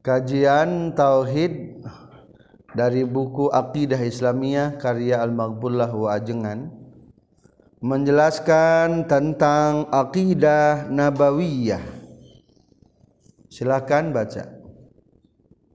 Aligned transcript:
Kajian 0.00 0.96
Tauhid 0.96 1.84
dari 2.72 3.04
buku 3.04 3.52
Aqidah 3.52 4.00
Islamiyah 4.00 4.80
karya 4.80 5.20
Al-Maghbullah 5.20 5.92
wa 5.92 6.16
Ajengan 6.16 6.72
menjelaskan 7.84 9.04
tentang 9.04 9.92
akidah 9.92 10.88
nabawiyah. 10.88 11.84
Silakan 13.52 14.16
baca. 14.16 14.48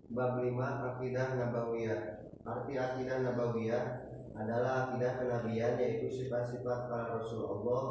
Bab 0.10 0.42
5 0.42 0.58
Akidah 0.64 1.28
Nabawiyah. 1.38 2.02
Arti 2.46 2.74
akidah 2.82 3.26
nabawiyah 3.26 3.86
adalah 4.34 4.90
akidah 4.90 5.22
kenabian 5.22 5.78
yaitu 5.78 6.10
sifat-sifat 6.10 6.90
para 6.90 7.14
rasul 7.14 7.46
Allah 7.46 7.84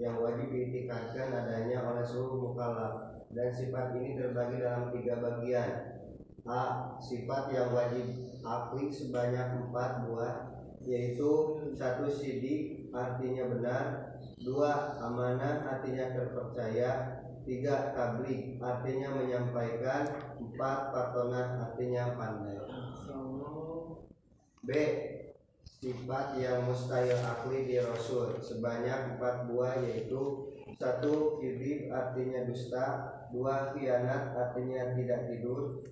yang 0.00 0.24
wajib 0.24 0.52
diitikadkan 0.52 1.36
adanya 1.36 1.84
oleh 1.84 2.04
seluruh 2.04 2.52
mukallaf 2.52 3.15
dan 3.32 3.48
sifat 3.50 3.96
ini 3.98 4.14
terbagi 4.14 4.62
dalam 4.62 4.92
tiga 4.94 5.18
bagian. 5.18 5.70
A. 6.46 6.94
Sifat 7.02 7.50
yang 7.50 7.74
wajib 7.74 8.06
akli 8.46 8.86
sebanyak 8.86 9.66
empat 9.66 10.06
buah, 10.06 10.34
yaitu 10.86 11.58
satu 11.74 12.06
sidik 12.06 12.86
artinya 12.94 13.50
benar, 13.50 13.84
dua 14.38 14.94
amanah 15.02 15.66
artinya 15.66 16.14
terpercaya, 16.14 17.18
tiga 17.42 17.90
tablik 17.98 18.62
artinya 18.62 19.18
menyampaikan, 19.18 20.06
empat 20.38 20.78
patonah 20.94 21.66
artinya 21.66 22.14
pandai. 22.14 22.62
B. 24.66 24.70
Sifat 25.76 26.40
yang 26.40 26.66
mustahil 26.66 27.14
akli 27.20 27.68
di 27.68 27.76
Rasul 27.78 28.40
sebanyak 28.42 29.14
empat 29.14 29.46
buah 29.46 29.78
yaitu 29.84 30.50
satu 30.74 31.38
kibib 31.38 31.92
artinya 31.92 32.42
dusta, 32.48 33.15
dua 33.36 33.76
khianat 33.76 34.32
artinya 34.32 34.96
tidak 34.96 35.28
tidur, 35.28 35.84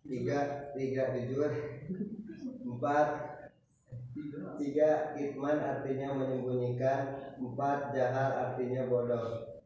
tiga 0.00 0.72
tiga 0.72 1.12
jujur, 1.12 1.52
empat 2.64 3.08
tiga 4.56 5.12
kitman 5.12 5.60
artinya 5.60 6.16
menyembunyikan, 6.16 7.36
empat 7.36 7.92
jahal 7.92 8.30
artinya 8.48 8.88
bodoh. 8.88 9.60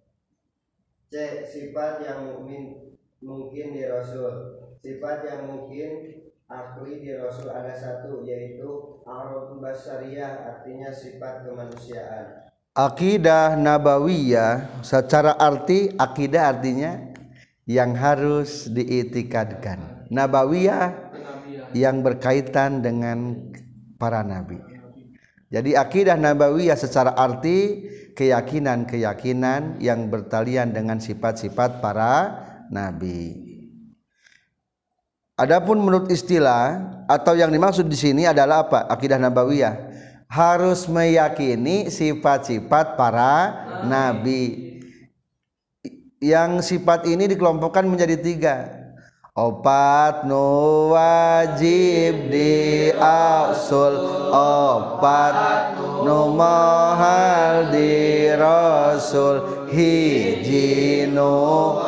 C 1.06 1.46
sifat 1.46 2.02
yang 2.02 2.34
mukmin 2.34 2.98
mungkin 3.22 3.78
di 3.78 3.86
Rasul. 3.86 4.58
Sifat 4.82 5.22
yang 5.22 5.46
mungkin 5.54 6.18
akli 6.50 6.98
di 6.98 7.14
Rasul 7.14 7.46
ada 7.46 7.74
satu 7.78 8.26
yaitu 8.26 8.98
arad 9.06 9.54
basariyah 9.62 10.50
artinya 10.50 10.90
sifat 10.90 11.46
kemanusiaan. 11.46 12.50
Akidah 12.70 13.58
nabawiyah 13.58 14.82
secara 14.86 15.34
arti 15.34 15.90
akidah 15.98 16.54
artinya 16.54 17.09
yang 17.68 17.96
harus 17.96 18.68
diitikadkan. 18.70 20.08
Nabawiyah 20.12 21.12
yang 21.76 22.02
berkaitan 22.02 22.82
dengan 22.82 23.50
para 24.00 24.24
nabi. 24.24 24.58
Jadi 25.50 25.74
akidah 25.74 26.14
nabawiyah 26.14 26.78
secara 26.78 27.18
arti 27.18 27.90
keyakinan-keyakinan 28.14 29.82
yang 29.82 30.06
bertalian 30.06 30.70
dengan 30.70 31.02
sifat-sifat 31.02 31.82
para 31.82 32.14
nabi. 32.70 33.50
Adapun 35.34 35.80
menurut 35.80 36.12
istilah 36.12 37.02
atau 37.08 37.32
yang 37.34 37.50
dimaksud 37.50 37.88
di 37.88 37.96
sini 37.96 38.28
adalah 38.28 38.68
apa? 38.68 38.86
Akidah 38.86 39.18
nabawiyah 39.18 39.90
harus 40.30 40.86
meyakini 40.86 41.90
sifat-sifat 41.90 42.94
para 42.94 43.34
nabi. 43.82 44.69
Yang 46.20 46.68
sifat 46.76 47.08
ini 47.08 47.24
dikelompokkan 47.32 47.80
menjadi 47.88 48.20
tiga. 48.20 48.68
Opat 49.32 50.28
nu 50.28 50.92
wajib 50.92 52.28
di 52.28 52.92
asul 53.00 53.96
Opat 54.28 55.72
nu 56.04 56.36
mahal 56.36 57.72
di 57.72 58.28
rasul. 58.36 59.64
Hiji 59.72 61.08
nu 61.08 61.80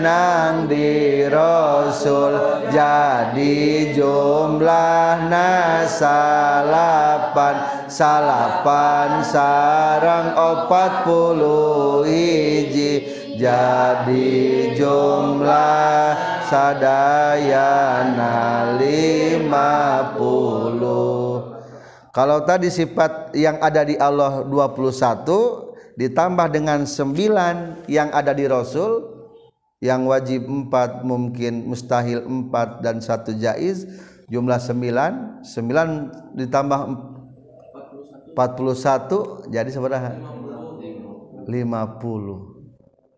nang 0.00 0.64
di 0.72 1.28
rasul. 1.28 2.64
Jadi 2.72 3.92
jumlah 3.92 5.28
nasalapan 5.28 6.24
salapan 7.92 9.20
sarang 9.20 10.32
opat 10.32 11.04
puluh 11.04 12.08
hiji 12.08 13.25
jadi 13.36 14.32
jumlah 14.74 16.16
sadayana 16.48 18.34
lima 18.80 19.72
puluh. 20.16 21.56
Kalau 22.16 22.48
tadi 22.48 22.72
sifat 22.72 23.36
yang 23.36 23.60
ada 23.60 23.84
di 23.84 23.92
Allah 24.00 24.40
21 24.48 26.00
ditambah 26.00 26.48
dengan 26.48 26.88
9 26.88 27.12
yang 27.92 28.08
ada 28.08 28.32
di 28.32 28.48
Rasul 28.48 29.04
yang 29.84 30.08
wajib 30.08 30.48
empat 30.48 31.04
mungkin 31.04 31.68
mustahil 31.68 32.24
empat 32.24 32.80
dan 32.80 33.04
satu 33.04 33.36
jaiz 33.36 33.84
jumlah 34.32 34.56
sembilan 34.56 35.44
sembilan 35.44 35.88
ditambah 36.40 36.80
empat 38.32 38.50
puluh 38.56 38.76
satu 38.76 39.44
jadi 39.52 39.68
seberapa? 39.68 40.16
Lima 41.44 41.84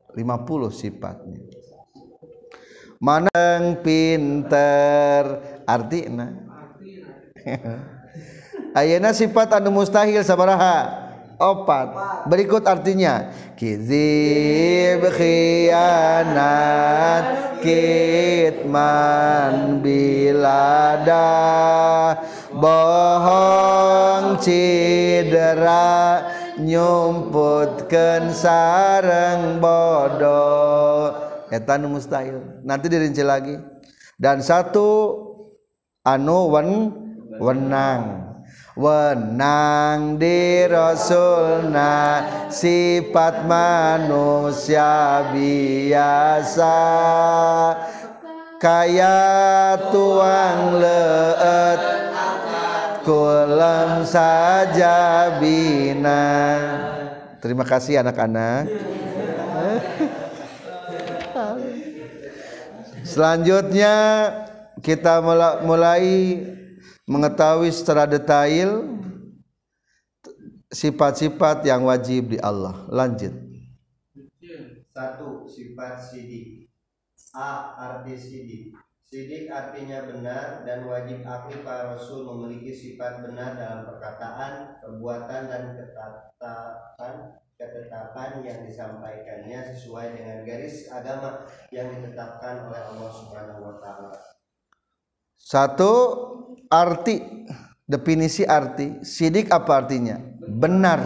puluh 0.09 0.17
lima 0.17 0.41
puluh 0.41 0.73
sifatnya. 0.73 1.45
Mana 2.99 3.31
yang 3.31 3.79
pinter. 3.85 5.39
Artinya? 5.69 6.33
Ayana 8.75 9.13
sifat 9.15 9.53
anu 9.55 9.71
mustahil 9.71 10.25
sabaraha. 10.25 11.07
Opat. 11.39 11.95
Berikut 12.27 12.67
artinya. 12.67 13.31
Kizib 13.55 15.07
khianat 15.15 16.43
kitman 17.63 18.75
bilada 19.79 21.23
bohong 22.55 24.39
cidera 24.43 26.27
nyumputkeun 26.59 28.35
sareng 28.35 29.63
bodoh. 29.63 31.15
Eta 31.49 31.81
nu 31.81 31.97
mustahil. 31.97 32.61
Nanti 32.67 32.91
dirinci 32.91 33.23
lagi. 33.25 33.57
Dan 34.19 34.43
satu 34.43 35.17
anu 36.05 36.53
wen 36.53 36.93
wenang. 37.39 38.27
Wenang 38.79 40.23
di 40.23 40.63
rasulna 40.71 42.23
sifat 42.47 43.43
manusia 43.43 45.27
biasa. 45.35 46.79
Kaya 48.59 49.19
tuang 49.91 50.79
leet 50.79 52.08
kulam 53.09 54.05
saja 54.05 55.41
bina 55.41 56.29
terima 57.41 57.65
kasih 57.65 58.05
anak-anak 58.05 58.69
selanjutnya 63.09 63.97
kita 64.85 65.25
mulai 65.65 66.37
mengetahui 67.09 67.73
secara 67.73 68.05
detail 68.05 68.85
sifat-sifat 70.69 71.65
yang 71.65 71.89
wajib 71.89 72.37
di 72.37 72.39
Allah. 72.45 72.85
Lanjut. 72.93 73.33
Satu 74.93 75.49
sifat 75.49 76.05
sidik. 76.05 76.69
A 77.33 77.73
arti 77.77 78.15
sidik. 78.19 78.77
Sidik 79.09 79.49
artinya 79.49 80.05
benar 80.05 80.69
dan 80.69 80.85
wajib 80.85 81.25
akli 81.25 81.65
para 81.65 81.97
rasul 81.97 82.29
memiliki 82.29 82.77
sifat 82.77 83.25
benar 83.25 83.57
dalam 83.57 83.89
perkataan, 83.89 84.85
perbuatan 84.85 85.43
dan 85.49 85.63
ketetapan 85.73 87.41
ketetapan 87.59 88.45
yang 88.45 88.69
disampaikannya 88.69 89.75
sesuai 89.75 90.13
dengan 90.13 90.45
garis 90.45 90.93
agama 90.93 91.49
yang 91.75 91.89
ditetapkan 91.91 92.69
oleh 92.69 92.81
Allah 92.85 93.11
Subhanahu 93.11 93.61
wa 93.65 93.75
taala. 93.81 94.13
Satu 95.41 95.93
arti 96.69 97.19
definisi 97.89 98.45
arti 98.45 99.01
sidik 99.01 99.49
apa 99.49 99.73
artinya? 99.73 100.21
Benar. 100.45 101.01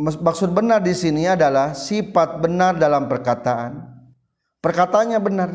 Maksud 0.00 0.56
benar 0.56 0.80
di 0.80 0.96
sini 0.96 1.28
adalah 1.28 1.76
sifat 1.76 2.40
benar 2.40 2.80
dalam 2.80 3.04
perkataan. 3.12 3.95
Perkataannya 4.66 5.18
benar. 5.22 5.50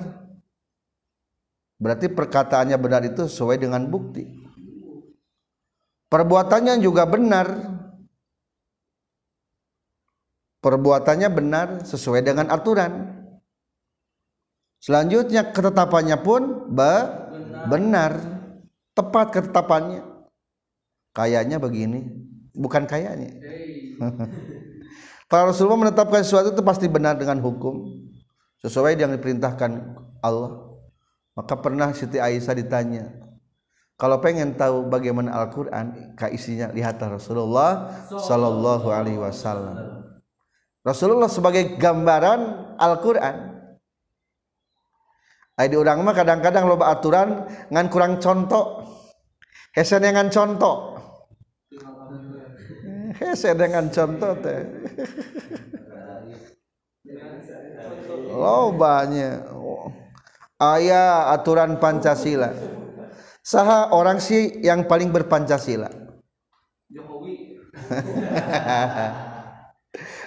Berarti 1.76 2.08
perkataannya 2.08 2.80
benar 2.80 3.04
itu 3.04 3.28
sesuai 3.28 3.60
dengan 3.60 3.84
bukti. 3.92 4.24
Perbuatannya 6.08 6.80
juga 6.80 7.04
benar. 7.04 7.52
Perbuatannya 10.64 11.28
benar 11.28 11.68
sesuai 11.84 12.24
dengan 12.24 12.48
aturan 12.56 13.22
selanjutnya 14.82 15.54
ketetapannya 15.54 16.18
pun 16.26 16.74
be 16.74 16.94
benar 17.70 18.18
tepat 18.98 19.30
ketetapannya 19.30 20.02
kayaknya 21.14 21.62
begini 21.62 22.10
bukan 22.58 22.90
kayaknya 22.90 23.38
para 25.30 25.54
Rasulullah 25.54 25.86
menetapkan 25.86 26.26
sesuatu 26.26 26.58
itu 26.58 26.66
pasti 26.66 26.90
benar 26.90 27.14
dengan 27.14 27.38
hukum 27.46 28.10
sesuai 28.62 28.98
yang 28.98 29.12
diperintahkan 29.18 29.72
Allah. 30.22 30.70
Maka 31.32 31.56
pernah 31.58 31.90
Siti 31.96 32.20
Aisyah 32.20 32.54
ditanya 32.54 33.08
kalau 34.02 34.18
pengen 34.18 34.58
tahu 34.58 34.90
bagaimana 34.90 35.30
Al-Quran 35.30 36.18
isinya 36.34 36.74
lihatlah 36.74 37.22
Rasulullah 37.22 38.02
Sallallahu 38.10 38.90
Alaihi 38.90 39.22
Wasallam. 39.22 40.02
Rasulullah 40.82 41.30
sebagai 41.30 41.78
gambaran 41.78 42.74
Al-Quran. 42.82 43.62
Di 45.62 45.78
orang 45.78 46.02
mah 46.02 46.18
kadang-kadang 46.18 46.66
loba 46.66 46.90
aturan 46.90 47.46
ngan 47.70 47.86
kurang 47.94 48.18
contoh. 48.18 48.90
Hese 49.78 50.02
dengan 50.02 50.34
contoh. 50.34 50.98
Hese 53.22 53.54
dengan 53.54 53.86
contoh 53.94 54.34
teh 54.42 54.66
lobanya 58.32 59.44
ayah 60.60 61.34
aturan 61.36 61.78
Pancasila 61.82 62.54
saha 63.42 63.92
orang 63.92 64.22
sih 64.22 64.62
yang 64.62 64.86
paling 64.86 65.10
berpancasila 65.10 65.90
Jokowi 66.92 67.58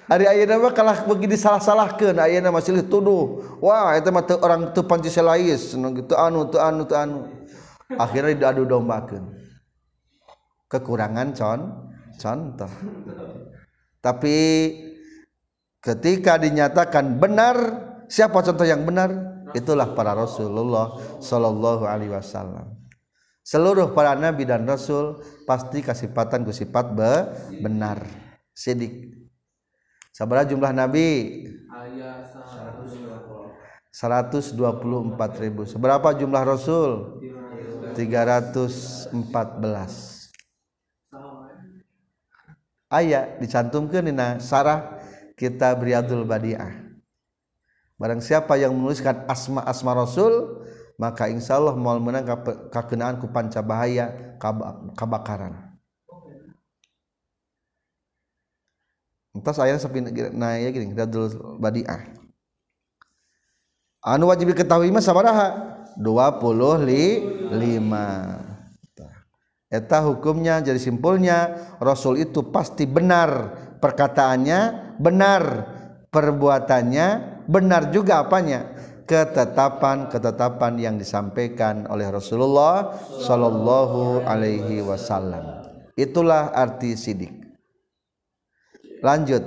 Ari 0.04 0.28
ayeuna 0.28 0.60
mah 0.60 0.76
kalah 0.76 1.08
begini 1.08 1.32
salah-salahkeun 1.32 2.20
ayeuna 2.20 2.52
masih 2.52 2.84
tuduh. 2.84 3.56
Wah, 3.64 3.96
mah 3.96 4.24
teu 4.28 4.36
orang 4.36 4.68
teu 4.76 4.84
Pancasilais, 4.84 5.72
gitu 5.72 6.12
anu 6.12 6.44
teu 6.52 6.60
anu 6.60 6.84
teu 6.84 7.00
anu. 7.00 7.24
Akhirnya 7.96 8.36
diadu 8.36 8.68
dombakeun. 8.68 9.32
Kekurangan 10.68 11.32
con 11.32 11.60
contoh. 12.20 12.72
Tapi 14.04 14.36
ketika 15.84 16.40
dinyatakan 16.40 17.20
benar, 17.20 17.56
siapa 18.08 18.40
contoh 18.40 18.64
yang 18.64 18.82
benar? 18.88 19.12
Itulah 19.52 19.92
para 19.92 20.16
Rasulullah 20.16 20.96
sallallahu 21.20 21.84
alaihi 21.84 22.10
wasallam. 22.10 22.74
Seluruh 23.44 23.92
para 23.92 24.16
nabi 24.16 24.48
dan 24.48 24.64
rasul 24.64 25.20
pasti 25.44 25.84
kasipatan 25.84 26.48
ku 26.48 26.50
sifat 26.50 26.96
be 26.96 27.12
benar. 27.60 28.00
Sidik 28.56 29.12
Sabara 30.14 30.46
jumlah 30.46 30.70
nabi? 30.70 31.42
ayat 31.74 32.30
124 33.90 35.42
ribu. 35.42 35.66
Seberapa 35.66 36.14
jumlah 36.14 36.42
rasul? 36.46 37.20
314. 37.98 39.12
Ayat 42.86 43.42
dicantumkan 43.42 44.06
dina 44.06 44.38
sarah 44.38 45.02
kita 45.34 45.74
Riyadul 45.78 46.26
Badiah. 46.26 46.84
Barang 47.94 48.18
siapa 48.18 48.58
yang 48.58 48.74
menuliskan 48.74 49.22
asma-asma 49.30 49.94
rasul, 49.94 50.62
maka 50.98 51.30
insya 51.30 51.58
Allah 51.58 51.78
mau 51.78 51.94
menang 51.98 52.26
kakenaan 52.70 53.22
ku 53.22 53.30
panca 53.30 53.62
bahaya 53.62 54.36
kabakaran. 54.98 55.74
Entas 59.34 59.58
ayat 59.58 59.82
sepi 59.82 59.98
nah 60.30 60.54
ya 60.54 60.70
gini 60.70 60.94
Radul 60.94 61.58
Badiah. 61.58 62.06
Anu 64.04 64.30
wajib 64.30 64.52
diketahui 64.54 64.94
mah 64.94 65.02
sabaraha? 65.02 65.74
25. 65.98 67.50
Eta 69.74 69.98
hukumnya 70.06 70.62
jadi 70.62 70.78
simpulnya 70.78 71.58
Rasul 71.82 72.22
itu 72.22 72.46
pasti 72.54 72.86
benar 72.86 73.63
perkataannya, 73.84 74.60
benar 74.96 75.42
perbuatannya, 76.08 77.06
benar 77.44 77.92
juga 77.92 78.24
apanya? 78.24 78.72
ketetapan-ketetapan 79.04 80.80
yang 80.80 80.96
disampaikan 80.96 81.84
oleh 81.92 82.08
Rasulullah 82.08 82.96
Shallallahu 83.20 84.24
alaihi 84.24 84.80
wasallam. 84.80 85.60
Itulah 85.92 86.56
arti 86.56 86.96
sidik. 86.96 87.44
lanjut 89.04 89.44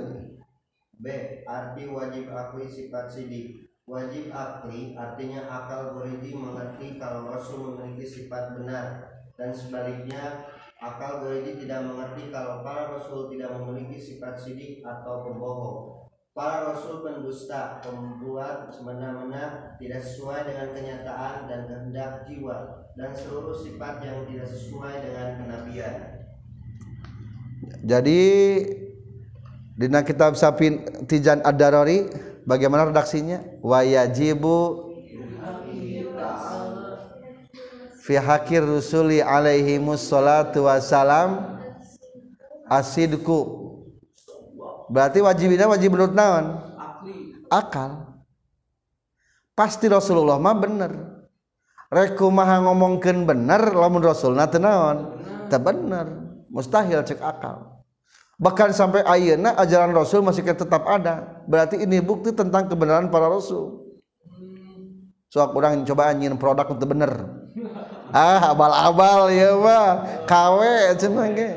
B 1.02 1.06
arti 1.50 1.90
wajib 1.90 2.30
akli 2.30 2.70
sifat 2.70 3.10
sidik 3.10 3.74
wajib 3.90 4.30
akli 4.30 4.94
artinya 4.94 5.50
akal 5.50 5.98
beridi 5.98 6.30
mengerti 6.38 6.94
kalau 6.94 7.26
Rasul 7.26 7.74
memiliki 7.74 8.06
sifat 8.06 8.54
benar 8.54 9.02
dan 9.34 9.50
sebaliknya 9.50 10.46
akal 10.78 11.26
beridi 11.26 11.66
tidak 11.66 11.90
mengerti 11.90 12.30
kalau 12.30 12.62
para 12.62 12.94
Rasul 12.94 13.26
tidak 13.34 13.50
memiliki 13.58 13.98
sifat 13.98 14.38
sidik 14.38 14.78
atau 14.86 15.26
pembohong 15.26 16.06
para 16.30 16.70
Rasul 16.70 17.02
pendusta 17.02 17.82
pembuat 17.82 18.70
semena-mena 18.70 19.74
tidak 19.82 20.06
sesuai 20.06 20.46
dengan 20.46 20.70
kenyataan 20.70 21.50
dan 21.50 21.60
kehendak 21.66 22.12
jiwa 22.30 22.86
dan 22.94 23.10
seluruh 23.10 23.58
sifat 23.58 24.06
yang 24.06 24.22
tidak 24.30 24.46
sesuai 24.46 24.94
dengan 25.02 25.26
kenabian 25.42 25.94
jadi 27.82 28.22
Dina 29.78 30.02
kitab 30.02 30.34
Sapin 30.34 31.06
Tijan 31.06 31.38
Ad-Darari 31.46 32.10
bagaimana 32.42 32.90
redaksinya? 32.90 33.62
Wa 33.62 33.86
fi 38.08 38.16
hakir 38.16 38.64
rusuli 38.64 39.20
alaihi 39.20 39.76
musallatu 39.76 40.64
wassalam 40.64 41.60
asidku. 42.64 43.68
Berarti 44.88 45.20
wajibnya 45.20 45.68
wajib 45.68 45.92
menurut 45.92 46.16
naon? 46.16 46.56
Akal. 47.52 48.16
Pasti 49.52 49.92
Rasulullah 49.92 50.40
mah 50.40 50.56
bener. 50.56 50.92
Reku 51.92 52.32
maha 52.32 52.64
ngomongkan 52.64 53.28
bener 53.28 53.76
lamun 53.76 54.00
Rasulna 54.00 54.48
teu 54.48 54.56
naon? 54.56 55.20
Teu 55.52 55.60
bener. 55.60 56.08
Mustahil 56.48 57.04
cek 57.04 57.20
akal. 57.20 57.84
Bahkan 58.40 58.72
sampai 58.72 59.04
ayeuna 59.04 59.52
ajaran 59.60 59.92
Rasul 59.92 60.24
masih 60.24 60.48
tetap 60.48 60.80
ada. 60.88 61.44
Berarti 61.44 61.84
ini 61.84 62.00
bukti 62.00 62.32
tentang 62.32 62.72
kebenaran 62.72 63.12
para 63.12 63.28
Rasul. 63.28 63.84
Soal 65.28 65.52
orang 65.52 65.84
coba 65.84 66.08
anjing 66.08 66.40
produk 66.40 66.72
untuk 66.72 66.88
bener 66.88 67.12
ah 68.12 68.52
abal-abal 68.52 69.28
ya 69.32 69.52
mah. 69.56 70.24
Kawe 70.24 70.94
cenah 70.96 71.26
ge. 71.34 71.50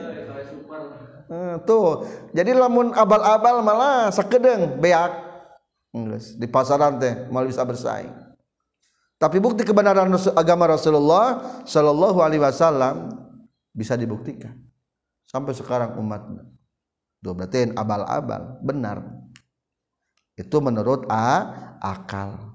Eh, 1.31 1.55
tuh. 1.63 2.03
Jadi 2.35 2.51
lamun 2.51 2.91
abal-abal 2.91 3.63
malah 3.63 4.11
sekedeng 4.11 4.79
beak. 4.79 5.31
English 5.91 6.39
di 6.39 6.47
pasaran 6.47 6.99
teh 6.99 7.27
malah 7.31 7.47
bisa 7.47 7.63
bersaing. 7.63 8.11
Tapi 9.21 9.37
bukti 9.37 9.61
kebenaran 9.61 10.09
agama 10.33 10.65
Rasulullah 10.65 11.61
Shallallahu 11.67 12.25
Alaihi 12.25 12.41
Wasallam 12.41 13.13
bisa 13.69 13.93
dibuktikan. 13.93 14.57
Sampai 15.29 15.55
sekarang 15.55 15.95
umatnya. 15.95 16.43
Dua 17.21 17.37
berarti 17.37 17.69
abal-abal 17.71 18.59
benar. 18.65 18.97
Itu 20.35 20.57
menurut 20.59 21.05
a 21.07 21.47
akal. 21.79 22.50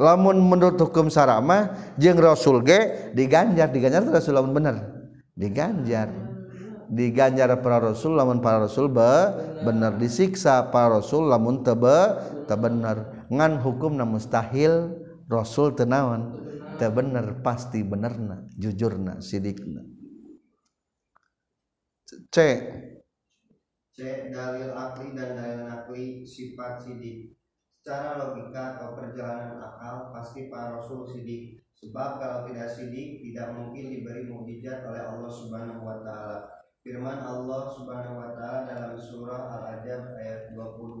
Lamun 0.00 0.40
menurut 0.40 0.80
hukum 0.80 1.12
sarama 1.12 1.76
jeng 2.00 2.16
rasul 2.16 2.64
ge 2.64 3.12
diganjar. 3.12 3.68
Diganjar 3.68 4.00
itu 4.04 4.12
rasul 4.12 4.34
lamun 4.36 4.52
benar 4.56 4.76
diganjar. 5.36 6.08
Diganjar 6.84 7.48
para 7.64 7.80
rasul 7.80 8.16
lamun 8.16 8.44
para 8.44 8.64
rasul 8.68 8.92
be 8.92 9.08
benar 9.64 9.96
disiksa 9.96 10.68
para 10.68 11.00
rasul 11.00 11.28
lamun 11.28 11.64
tebe 11.64 12.20
te 12.44 12.54
benar 12.56 13.26
ngan 13.32 13.60
hukum 13.64 13.96
na 13.96 14.04
mustahil 14.04 14.92
rasul 15.24 15.72
tenawan 15.72 16.36
te 16.76 16.84
benar 16.92 17.40
pasti 17.40 17.80
benerna 17.80 18.44
jujurna 18.60 19.20
sidikna. 19.24 19.80
C. 22.30 22.36
C. 23.96 23.98
Dalil 24.28 24.70
akli 24.76 25.16
dan 25.16 25.40
dalil 25.40 25.60
nakli 25.64 26.22
sifat 26.28 26.84
sidik 26.84 27.32
Secara 27.84 28.16
logika 28.16 28.80
atau 28.80 28.96
perjalanan 28.96 29.60
akal 29.60 30.08
pasti 30.08 30.48
para 30.48 30.72
rasul 30.72 31.04
sidik. 31.04 31.60
Sebab 31.76 32.16
kalau 32.16 32.48
tidak 32.48 32.72
sidik 32.72 33.20
tidak 33.20 33.52
mungkin 33.52 33.92
diberi 33.92 34.24
mukjizat 34.24 34.88
oleh 34.88 35.04
Allah 35.04 35.28
subhanahu 35.28 35.84
wa 35.84 36.00
ta'ala. 36.00 36.64
Firman 36.80 37.20
Allah 37.20 37.68
subhanahu 37.76 38.16
wa 38.24 38.32
ta'ala 38.32 38.64
dalam 38.64 38.96
surah 38.96 39.60
Al-Ajab 39.60 40.16
ayat 40.16 40.56
22 40.56 40.96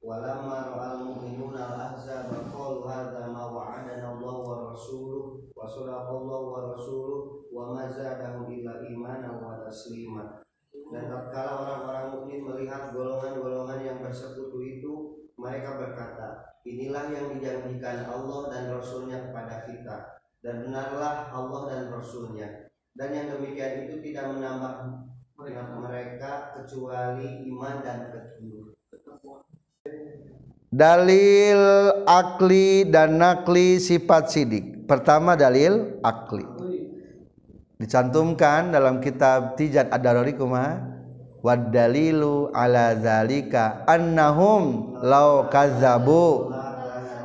Walamma 0.00 0.72
ra'al 0.72 1.04
mu'minuna 1.04 1.76
al-ahzab 1.76 2.32
qalu 2.32 2.80
hadza 2.88 3.28
ma 3.28 3.52
wa'adana 3.52 4.16
Allah 4.16 4.36
wa 4.40 4.56
rasuluh 4.72 5.36
wa 5.52 5.68
sadaqallahu 5.68 6.48
wa 6.48 6.60
rasuluh 6.72 7.44
wa 7.52 7.76
ma 7.76 7.92
zadahum 7.92 8.48
illa 8.48 8.80
imanan 8.88 9.36
wa 9.36 9.60
taslima. 9.60 10.40
Dan 10.92 11.12
tatkala 11.12 11.52
orang-orang 11.60 12.06
mukmin 12.12 12.40
melihat 12.44 12.92
golongan-golongan 12.92 13.80
yang 13.80 13.98
bersekutu 14.04 14.60
itu, 14.60 14.93
mereka 15.34 15.80
berkata, 15.80 16.58
inilah 16.62 17.10
yang 17.10 17.34
dijanjikan 17.34 18.06
Allah 18.06 18.40
dan 18.50 18.64
Rasulnya 18.70 19.18
kepada 19.30 19.66
kita 19.66 19.96
dan 20.44 20.64
benarlah 20.66 21.30
Allah 21.30 21.62
dan 21.70 21.82
Rasulnya. 21.90 22.70
Dan 22.94 23.10
yang 23.10 23.26
demikian 23.34 23.90
itu 23.90 23.98
tidak 23.98 24.30
menambah 24.38 25.02
mereka. 25.34 26.54
kecuali 26.54 27.50
iman 27.50 27.82
dan 27.82 28.14
petunjuk 28.14 28.74
dalil 30.74 31.60
akli 32.02 32.82
dan 32.90 33.22
nakli 33.22 33.78
sifat 33.78 34.26
sidik. 34.26 34.90
Pertama 34.90 35.38
dalil 35.38 36.02
akli. 36.02 36.42
Dicantumkan 37.78 38.74
dalam 38.74 38.98
kitab 38.98 39.54
Tijat 39.54 39.90
Ad-Darari 39.94 40.34
kumaha 40.34 40.93
wad 41.44 41.68
dalilu 41.68 42.48
ala 42.56 42.96
zalika 42.96 43.84
annahum 43.84 44.96
law 45.04 45.44
kazzabu 45.52 46.48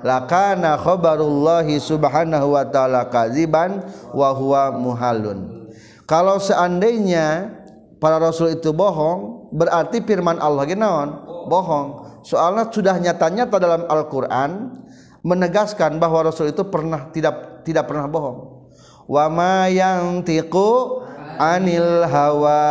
lakana 0.04 0.76
khabarullahi 0.76 1.80
subhanahu 1.80 2.60
wa 2.60 2.68
ta'ala 2.68 3.08
kaziban 3.08 3.80
wa 4.12 4.36
huwa 4.36 4.76
muhalun. 4.76 5.72
Kalau 6.04 6.36
seandainya 6.44 7.56
para 8.04 8.20
rasul 8.20 8.60
itu 8.60 8.76
bohong 8.76 9.52
berarti 9.56 10.04
firman 10.04 10.36
Allah 10.44 10.68
genaon 10.68 11.10
bohong. 11.48 11.88
Soalnya 12.28 12.68
sudah 12.68 13.00
nyata-nyata 13.00 13.56
dalam 13.56 13.88
Al-Qur'an 13.88 14.76
menegaskan 15.24 15.96
bahwa 15.96 16.28
rasul 16.28 16.52
itu 16.52 16.68
pernah 16.68 17.08
tidak 17.16 17.64
tidak 17.64 17.88
pernah 17.88 18.12
bohong. 18.12 18.68
Wa 19.08 19.32
ma 19.32 19.72
yantiqu 19.72 21.08
anil 21.40 22.04
hawa 22.04 22.62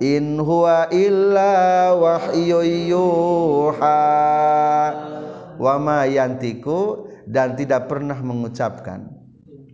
in 0.00 0.40
huwa 0.40 0.88
illa 0.88 1.92
wahyu 1.92 2.64
yuha. 2.88 4.00
Wa 5.60 5.76
ma 5.76 6.08
yantiqu 6.08 7.04
dan 7.28 7.52
tidak 7.52 7.86
pernah 7.92 8.16
mengucapkan. 8.24 9.12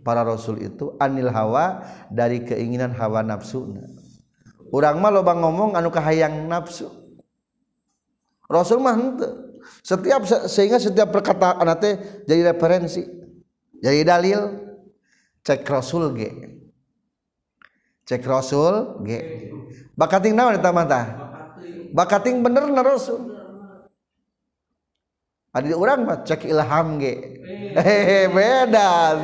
Para 0.03 0.27
rasul 0.27 0.59
itu 0.59 0.99
anil 0.99 1.31
hawa 1.31 1.83
dari 2.11 2.43
keinginan 2.43 2.91
hawa 2.91 3.23
nafsu. 3.23 3.71
Urang 4.67 4.99
mah 4.99 5.11
loba 5.11 5.31
ngomong 5.31 5.79
anu 5.79 5.87
kahayang 5.87 6.47
nafsu. 6.51 6.91
Rasul 8.51 8.83
mah 8.83 8.95
henteu. 8.95 9.47
Setiap 9.83 10.23
sehingga 10.47 10.79
setiap 10.79 11.11
perkataan 11.11 11.67
teh 11.79 12.23
jadi 12.23 12.55
referensi 12.55 13.03
jadi 13.83 14.03
dalil. 14.03 14.39
Cek 15.43 15.63
rasul 15.67 16.11
ge 16.11 16.56
cek 18.07 18.23
rasul 18.23 19.03
ge. 19.03 19.51
Bakating 19.99 20.31
naon 20.31 20.55
eta 20.55 20.71
mah 20.71 20.87
tah 20.87 21.05
bakating 21.91 22.39
bener 22.39 22.71
na 22.71 22.79
rasul. 22.79 23.35
Ada 25.51 25.75
orang 25.75 26.07
mah 26.07 26.23
cek 26.23 26.47
ilham 26.47 26.95
ge. 27.03 27.43
Hehe 27.75 28.31
beda 28.31 29.19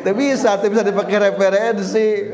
teu 0.00 0.16
bisa 0.16 0.56
teu 0.56 0.72
bisa 0.72 0.80
dipakai 0.80 1.28
referensi. 1.28 2.32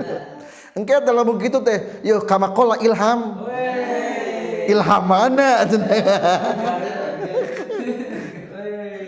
Engke 0.79 1.03
kalau 1.03 1.27
begitu 1.35 1.59
teh 1.67 1.99
yuk 2.07 2.31
kamakola 2.31 2.79
ilham. 2.79 3.43
Ilham 4.71 5.03
mana 5.03 5.67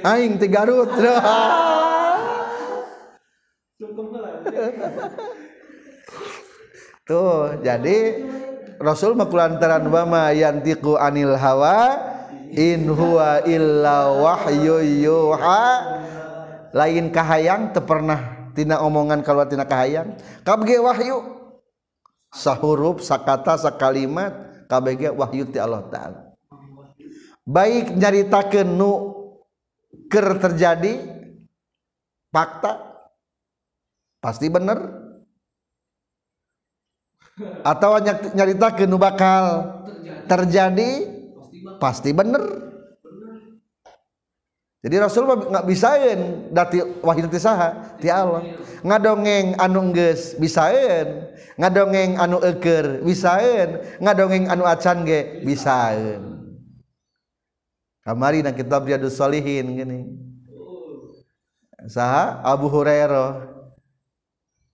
aing 0.03 0.35
ti 0.35 0.51
Garut 0.51 0.91
tuh 7.05 7.59
jadi 7.63 8.23
Rasul 8.83 9.15
makulantaran 9.15 9.87
wama 9.87 10.35
yantiku 10.35 10.99
anil 10.99 11.39
hawa 11.39 12.03
in 12.51 12.91
huwa 12.91 13.47
illa 13.47 14.11
wahyu 14.11 14.83
yuha. 14.83 15.67
Lain 16.73 17.13
kahayang 17.15 17.71
teu 17.71 17.85
pernah 17.85 18.51
tina 18.57 18.83
omongan 18.83 19.23
kalau 19.23 19.47
tina 19.47 19.63
kahayang. 19.63 20.19
Kabge 20.43 20.83
wahyu. 20.83 21.21
Sahuruf 22.33 23.05
sakata 23.05 23.55
sakalimat 23.55 24.67
kabge 24.67 25.15
wahyu 25.15 25.47
ti 25.47 25.63
Allah 25.63 25.87
taala. 25.87 26.35
Baik 27.47 27.95
nyaritakeun 27.95 28.67
nu 28.67 28.93
ker 30.11 30.43
terjadi 30.43 31.07
fakta 32.35 32.83
pasti 34.19 34.51
bener. 34.51 35.02
atau 37.65 37.97
nyarita 38.37 38.69
ke 38.77 38.85
nu 38.85 39.01
bakal 39.01 39.71
terjadi? 40.29 41.09
Pasti 41.79 42.11
bener. 42.11 42.43
Jadi 44.83 44.99
Rasul 44.99 45.31
nggak 45.31 45.63
bisain 45.63 46.51
dati 46.51 46.83
wahyu 47.07 47.31
ti 47.31 47.39
saha 47.39 47.95
ti 48.03 48.11
Allah. 48.11 48.43
Ngadongeng 48.83 49.55
anu 49.55 49.95
geus 49.95 50.35
bisain 50.35 51.31
ngadongeng 51.55 52.19
anu 52.19 52.43
eker 52.43 52.99
bisain 53.07 53.79
ngadongeng 54.03 54.51
anu 54.51 54.67
acan 54.67 55.07
ge 55.07 55.47
bisain 55.47 56.33
kamari 58.03 58.43
na 58.43 58.51
kitab 58.51 58.83
Riyadus 58.83 59.15
Solihin 59.15 59.79
gini. 59.79 60.01
Saha? 61.87 62.43
Abu 62.47 62.71
Hurairah. 62.71 63.51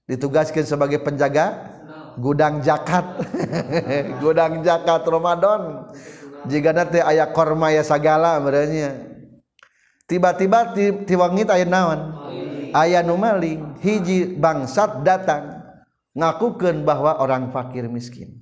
Ditugaskan 0.09 0.65
sebagai 0.65 1.05
penjaga 1.05 1.69
gudang 2.19 2.61
jakat. 2.61 3.23
Gudang 4.23 4.61
jakat 4.67 5.03
Ramadan. 5.07 5.89
Jika 6.51 6.75
nanti 6.75 6.99
ayah 6.99 7.31
korma 7.31 7.71
ya 7.71 7.87
segala 7.87 8.43
berarti. 8.43 9.07
Tiba-tiba 10.09 10.73
tiwangit 11.05 11.49
ayah 11.53 11.69
naon? 11.69 12.01
Ayah 12.73 13.05
numaling 13.05 13.77
hiji 13.81 14.37
bangsat 14.37 15.05
datang 15.05 15.61
ngakukan 16.17 16.85
bahwa 16.85 17.21
orang 17.21 17.53
fakir 17.53 17.87
miskin. 17.89 18.33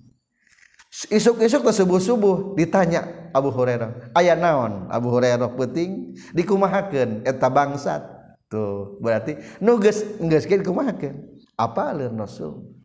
Isuk-isuk 1.12 1.66
ke 1.66 1.73
subuh-subuh 1.76 2.56
ditanya 2.56 3.28
Abu 3.37 3.52
Hurairah 3.52 4.16
ayah 4.16 4.38
naon? 4.38 4.88
Abu 4.88 5.12
Hurairah 5.12 5.52
penting 5.59 6.16
dikumahakan 6.33 7.26
eta 7.26 7.50
bangsat. 7.52 8.00
Tuh 8.47 9.02
berarti 9.02 9.35
nuges 9.59 10.06
geus 10.23 10.47
kumahakan 10.62 11.18
apa 11.59 11.99
Rasul? 12.14 12.75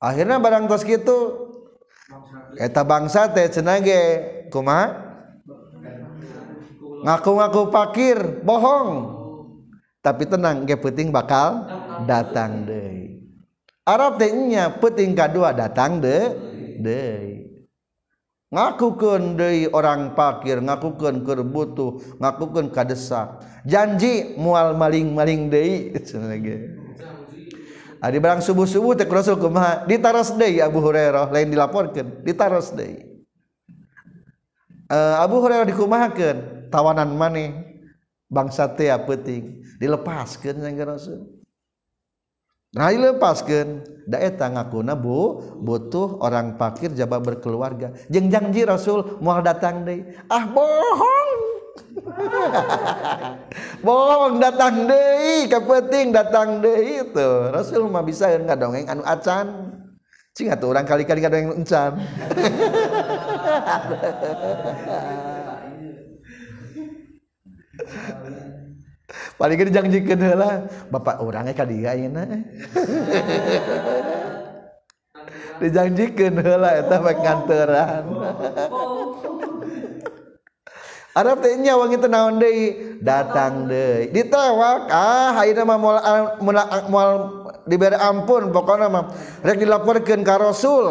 akhirnya 0.00 0.40
barang 0.40 0.66
tos 0.66 0.82
gitu. 0.82 1.46
Eta 2.58 2.82
bangsa 2.82 3.30
teh 3.30 3.46
cenage 3.46 4.02
kumaha 4.50 4.90
ngaku-ngaku 7.06 7.70
pakir 7.70 8.18
bohong. 8.42 9.20
Tapi 10.00 10.24
tenang 10.24 10.64
ge 10.64 10.80
penting 10.80 11.12
bakal 11.12 11.68
datang 12.08 12.64
deh 12.64 13.20
Arab 13.84 14.16
tehnya 14.16 14.72
penting 14.80 15.12
kedua 15.12 15.52
datang 15.52 16.00
deh 16.00 16.32
deh 16.80 17.48
ngakukan 18.50 19.38
dari 19.38 19.70
orang 19.70 20.16
pakir 20.18 20.58
ngakukan 20.58 21.22
kerbutu 21.22 22.02
ngakukan 22.18 22.72
kadesak 22.74 23.44
janji 23.62 24.34
mual 24.34 24.74
maling-maling 24.74 25.46
dari 25.52 25.94
Ah, 28.00 28.08
Ari 28.08 28.16
barang 28.16 28.40
subuh-subuh 28.40 28.96
teh 28.96 29.04
Rasul 29.04 29.36
kumaha? 29.36 29.84
Ditaros 29.84 30.32
deui 30.32 30.64
Abu 30.64 30.80
Hurairah, 30.80 31.28
lain 31.28 31.52
dilaporkeun, 31.52 32.24
ditaros 32.24 32.72
deui. 32.72 33.04
Uh, 34.88 35.20
Abu 35.20 35.36
Hurairah 35.44 35.68
dikumahakeun, 35.68 36.68
tawanan 36.72 37.12
maneh 37.12 37.52
bangsa 38.32 38.72
teh 38.72 38.88
penting 39.04 39.60
dilepaskeun 39.76 40.64
jeung 40.64 40.80
Rasul. 40.80 41.20
Nah 42.72 42.88
dilepaskeun, 42.88 43.84
da 44.08 44.16
eta 44.16 44.48
ngakuna 44.48 44.96
bu 44.96 45.60
butuh 45.60 46.24
orang 46.24 46.56
fakir 46.56 46.96
jaba 46.96 47.20
berkeluarga. 47.20 47.92
Jeung 48.08 48.32
janji 48.32 48.64
Rasul 48.64 49.20
moal 49.20 49.44
datang 49.44 49.84
deui. 49.84 50.08
Ah 50.32 50.48
bohong 50.48 51.49
bohong 53.86 54.40
datang 54.40 54.88
deui 54.88 55.48
kapenting 55.48 56.12
datang 56.12 56.60
deui 56.62 57.00
itu. 57.04 57.50
Rasul 57.50 57.88
mah 57.88 58.02
bisa 58.04 58.36
ngadongeng 58.36 58.88
anu 58.90 59.02
acan. 59.06 59.72
Cing 60.30 60.46
atuh 60.50 60.70
urang 60.70 60.86
kali-kali 60.86 61.20
ngadongeng 61.22 61.52
encan. 61.58 61.92
Paling 69.40 69.56
gede 69.56 69.72
jangjikeun 69.72 70.20
heula 70.20 70.68
bapak 70.92 71.24
urangnya 71.24 71.56
ka 71.56 71.64
dieu 71.64 71.88
ayeuna. 71.88 72.28
Dijanjikeun 75.60 76.40
heula 76.40 76.80
eta 76.80 76.96
bae 77.04 77.20
kantoran 77.20 78.04
Arab 81.20 81.44
teh 81.44 81.52
nya 81.60 81.76
wangi 81.76 82.00
teh 82.00 82.08
naon 82.08 82.40
deui? 82.40 82.96
Datang 83.04 83.68
deui. 83.68 84.08
Ditewak 84.08 84.88
ah 84.88 85.36
hayeuna 85.36 85.68
mah 85.68 85.78
moal 85.78 85.98
moal 86.88 87.10
dibere 87.68 88.00
ampun 88.00 88.48
pokona 88.48 88.88
mah 88.88 89.12
rek 89.44 89.60
dilaporkeun 89.60 90.24
ka 90.24 90.40
Rasul. 90.40 90.88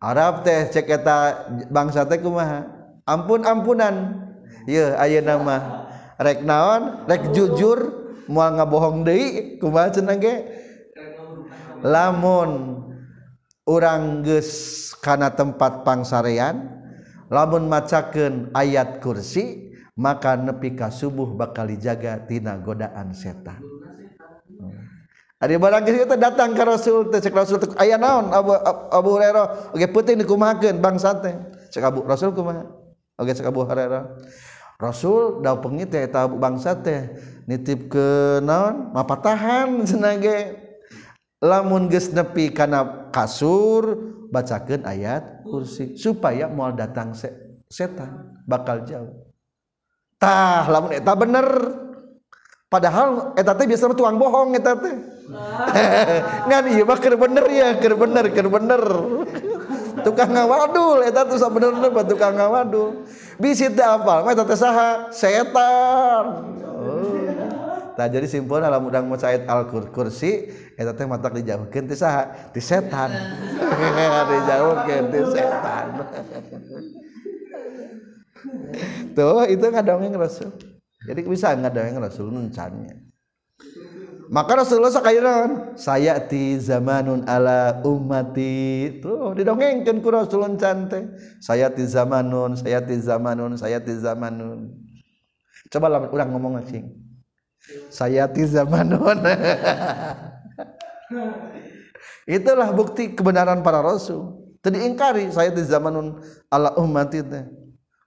Arab 0.00 0.40
teh 0.40 0.72
cek 0.72 0.88
eta 0.88 1.48
bangsa 1.68 2.08
teh 2.08 2.16
kumaha? 2.16 2.64
Ampun 3.04 3.44
ampunan 3.44 4.24
Ye 4.66 4.82
ayeuna 4.96 5.36
mah 5.38 5.62
rek 6.16 6.40
naon? 6.42 7.04
Rek 7.04 7.36
jujur 7.36 7.78
moal 8.26 8.56
ngabohong 8.56 9.04
deui 9.04 9.60
kumaha 9.60 9.92
cenah 9.92 10.16
ge? 10.16 10.34
Lamun 11.84 12.82
urang 13.68 14.24
geus 14.24 14.90
kana 15.02 15.28
tempat 15.28 15.84
pangsarean 15.84 16.85
lamun 17.32 17.66
macaken 17.66 18.54
ayat 18.54 19.02
kursi 19.02 19.72
maka 19.96 20.36
nepi 20.36 20.76
ka 20.76 20.92
subuh 20.92 21.32
bakal 21.32 21.66
dijaga 21.66 22.20
tina 22.28 22.60
godaan 22.60 23.16
setan. 23.16 23.64
Ari 25.36 25.60
barang 25.60 25.84
kita 25.84 26.16
datang 26.16 26.56
ka 26.56 26.64
Rasul 26.64 27.12
teh 27.12 27.20
cek 27.20 27.36
Rasul 27.36 27.60
teh 27.60 27.68
aya 27.76 28.00
naon 28.00 28.32
Abu 28.32 28.56
Abu 28.88 29.08
Hurairah? 29.20 29.76
Oge 29.76 29.84
penting 29.92 30.24
dikumahakeun 30.24 30.80
bangsa 30.80 31.12
teh. 31.20 31.36
Cek 31.72 31.84
Abu 31.84 32.00
Rasul 32.08 32.32
kumaha? 32.32 32.64
Oge 33.20 33.36
cek 33.36 33.44
Abu 33.44 33.68
Hurairah 33.68 34.16
Rasul 34.80 35.44
da 35.44 35.56
pengit 35.60 35.92
teh 35.92 36.08
eta 36.08 36.24
bangsa 36.24 36.80
teh 36.80 37.12
nitip 37.44 37.92
ke 37.92 38.40
naon? 38.40 38.96
Mapatahan 38.96 39.84
cenah 39.84 40.16
ge. 40.20 40.38
Lamun 41.44 41.92
geus 41.92 42.16
nepi 42.16 42.48
kana 42.48 43.12
kasur 43.12 44.15
bacakan 44.30 44.82
ayat 44.86 45.46
kursi 45.46 45.94
supaya 45.94 46.50
mual 46.50 46.74
datang 46.74 47.14
se 47.14 47.30
setan 47.70 48.36
bakal 48.46 48.82
jauh. 48.86 49.26
Tah 50.16 50.64
lamun 50.70 50.96
eta 50.96 51.12
bener. 51.12 51.46
Padahal 52.66 53.36
eta 53.38 53.54
teh 53.54 53.66
biasa 53.68 53.94
tuang 53.94 54.18
bohong 54.18 54.58
eta 54.58 54.74
teh. 54.74 54.94
Ngan 56.50 56.64
iya 56.70 56.82
mah 56.82 56.98
keur 56.98 57.14
bener 57.18 57.46
ya 57.50 57.68
keur 57.78 57.94
bener 57.94 58.24
keur 58.34 58.48
bener. 58.50 58.82
Tukang 60.02 60.30
ngawadul 60.34 61.06
eta 61.06 61.26
tuh 61.26 61.38
sabenerna 61.38 61.88
mah 61.90 62.04
tukang 62.06 62.34
ngawadul. 62.34 63.06
Bisi 63.38 63.70
teh 63.70 63.86
apal 63.86 64.26
mah 64.26 64.32
eta 64.34 64.44
teh 64.44 64.58
saha? 64.58 65.10
Setan. 65.14 66.24
Oh. 66.66 67.55
Tah 67.96 68.12
jadi 68.12 68.28
simpulna 68.28 68.68
lamun 68.68 68.92
udang 68.92 69.08
ayat 69.08 69.48
al 69.48 69.72
kursi 69.72 70.52
eta 70.76 70.92
teh 70.92 71.08
matak 71.08 71.40
dijauhkeun 71.40 71.88
ti 71.88 71.96
saha? 71.96 72.52
Ti 72.52 72.60
setan. 72.60 73.08
Dijauhkeun 74.30 75.04
ti 75.08 75.20
setan. 75.32 75.86
Tuh 79.16 79.48
itu 79.48 79.64
ngadongeng 79.64 80.12
rasul. 80.20 80.52
Jadi 81.08 81.20
bisa 81.24 81.56
ngadongeng 81.56 81.96
rasul 81.96 82.28
nuncannya 82.28 83.06
maka 84.26 84.58
Rasulullah 84.58 84.90
sakayeunan 84.90 85.78
saya 85.78 86.18
ti 86.18 86.58
zamanun 86.58 87.22
ala 87.30 87.78
ummati. 87.86 88.98
Tuh 88.98 89.38
didongengkeun 89.38 90.02
ku 90.02 90.10
Rasul 90.10 90.42
cante 90.58 91.14
saya 91.38 91.70
ti 91.70 91.86
zamanun 91.86 92.58
saya 92.58 92.82
ti 92.82 92.98
zamanun 92.98 93.54
saya 93.54 93.78
ti 93.78 93.94
zamanun. 93.94 94.74
Coba 95.70 95.86
lah 95.90 96.10
urang 96.10 96.30
ngomong 96.34 96.62
cing 96.66 97.05
saya 97.90 98.28
ti 98.30 98.46
zamanun 98.46 99.20
itulah 102.26 102.70
bukti 102.74 103.14
kebenaran 103.14 103.62
para 103.62 103.82
rasul. 103.82 104.42
Tadi 104.62 104.82
ingkari 104.82 105.30
saya 105.30 105.54
ti 105.54 105.62
zamanun 105.62 106.18
ala 106.50 106.74
ummati 106.78 107.22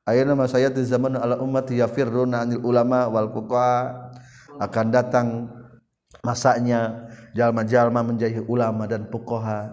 ayeuna 0.03 0.35
mah 0.35 0.47
saya 0.51 0.67
ti 0.71 0.83
zamanun 0.83 1.19
ala 1.19 1.39
ummati 1.39 1.79
yafirruna 1.79 2.43
anil 2.43 2.63
ulama 2.63 3.07
wal 3.07 3.31
fuqaha. 3.31 4.11
Akan 4.59 4.91
datang 4.91 5.47
masanya 6.19 7.07
jalma-jalma 7.31 8.03
menjadi 8.03 8.43
ulama 8.43 8.83
dan 8.91 9.07
pukoha 9.07 9.71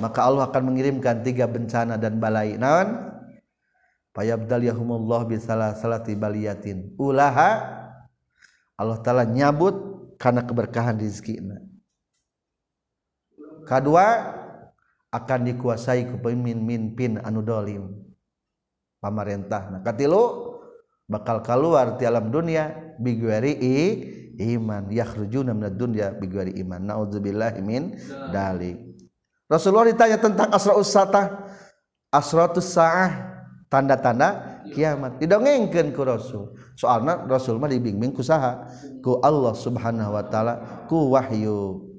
maka 0.00 0.26
Allah 0.26 0.50
akan 0.50 0.74
mengirimkan 0.74 1.22
tiga 1.22 1.46
bencana 1.46 1.94
dan 2.00 2.18
balai. 2.18 2.58
Naon? 2.58 3.14
Payabdal 4.14 4.70
yahumullah 4.70 5.26
bisalah 5.26 5.74
salati 5.74 6.14
baliyatin. 6.14 6.94
Ulaha 6.98 7.82
Allah 8.74 8.98
taala 9.02 9.24
nyabut 9.26 9.74
karena 10.18 10.42
keberkahan 10.42 10.98
rizkina 10.98 11.62
kedua 13.64 14.34
akan 15.14 15.40
dikuasai 15.46 16.10
ku 16.10 16.18
pemimpin 16.18 17.22
anu 17.22 17.40
dolim. 17.40 17.86
Pamarentah 18.98 19.70
nah 19.70 19.80
katilu 19.84 20.56
bakal 21.06 21.38
keluar 21.44 21.94
di 21.94 22.08
alam 22.08 22.34
dunia 22.34 22.96
bigwari 22.98 23.54
iman. 24.40 24.90
Yakhrujuna 24.90 25.54
minad 25.54 25.78
dunya 25.78 26.10
bighairi 26.10 26.58
iman. 26.66 26.82
Naudzubillahi 26.82 27.60
min 27.62 27.94
dalik. 28.34 28.80
Rasulullah 29.46 29.92
ditanya 29.92 30.18
tentang 30.18 30.50
asraus 30.50 30.90
satah 30.90 31.46
asratus 32.10 32.74
saah. 32.74 33.32
Tanda-tanda 33.70 34.53
kiamat. 34.72 35.20
Didongengkeun 35.20 35.92
ku 35.92 36.02
Rasul. 36.06 36.56
Soalna 36.78 37.26
Rasul 37.28 37.60
mah 37.60 37.68
dibimbing 37.68 38.14
ku 38.14 38.24
saha? 38.24 38.64
Ku 39.04 39.20
Allah 39.20 39.52
Subhanahu 39.52 40.14
wa 40.14 40.24
taala 40.24 40.86
ku 40.88 41.12
wahyu. 41.12 41.90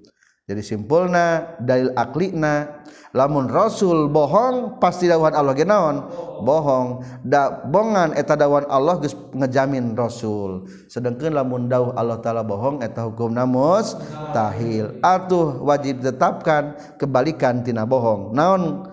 Jadi 0.46 0.62
simpulna 0.62 1.58
dalil 1.58 1.90
aklina 1.98 2.86
lamun 3.18 3.50
Rasul 3.50 4.14
bohong 4.14 4.78
pasti 4.78 5.10
dawan 5.10 5.34
Allah 5.34 5.58
genaon 5.58 6.06
bohong. 6.46 7.02
Da 7.26 7.66
bongan 7.66 8.14
eta 8.14 8.38
dawan 8.38 8.70
Allah 8.70 9.02
geus 9.02 9.18
ngejamin 9.34 9.98
Rasul. 9.98 10.70
Sedangkan 10.86 11.34
lamun 11.34 11.66
dawuh 11.66 11.98
Allah 11.98 12.22
taala 12.22 12.46
bohong 12.46 12.86
eta 12.86 13.10
hukum 13.10 13.34
namus 13.34 13.98
tahil. 14.38 15.02
Atuh 15.02 15.66
wajib 15.66 16.06
tetapkan 16.06 16.78
kebalikan 17.02 17.66
tina 17.66 17.82
bohong. 17.90 18.30
Naon 18.38 18.86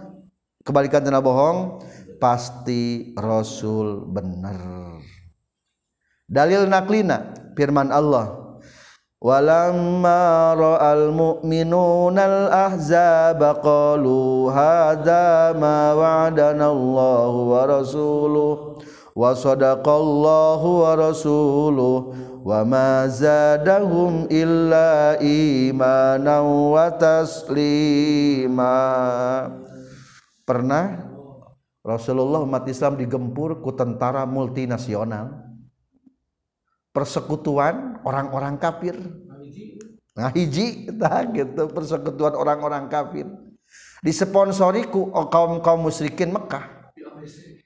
kebalikan 0.64 1.04
tina 1.04 1.20
bohong? 1.20 1.84
Pasti 2.22 3.10
Rasul 3.18 4.06
bener 4.06 5.02
dalil 6.30 6.70
naklina 6.70 7.34
firman 7.58 7.90
Allah. 7.90 8.38
Walamma 9.22 10.50
ra'al 10.58 11.14
mu'minuna 11.14 12.26
al-ahzaba 12.26 13.62
qalu 13.62 14.50
hadza 14.50 15.54
ma 15.54 15.94
wa'adana 15.94 16.74
Allah 16.74 17.30
wa 17.30 17.62
rasuluhu 17.62 18.82
wa 19.14 19.30
sadaqallahu 19.30 20.82
wa 20.82 20.98
rasuluhu 20.98 22.10
wa 22.42 22.66
ma 22.66 23.06
zadahum 23.06 24.26
illa 24.26 25.14
imanan 25.22 26.74
wa 26.74 26.90
taslima. 26.90 28.74
Pernah 30.42 31.11
Rasulullah 31.82 32.46
umat 32.46 32.62
Islam 32.70 32.94
digempur 32.94 33.58
ku 33.58 33.74
tentara 33.74 34.22
multinasional. 34.22 35.34
Persekutuan 36.94 37.98
orang-orang 38.06 38.54
kafir. 38.54 38.94
Nah 40.14 40.30
hiji 40.30 40.86
nah 40.94 41.26
gitu. 41.26 41.66
Persekutuan 41.74 42.38
orang-orang 42.38 42.86
kafir. 42.86 43.26
Disponsori 43.98 44.86
ku 44.86 45.10
kaum 45.10 45.58
kaum 45.58 45.80
musyrikin 45.82 46.30
Mekah. 46.30 46.94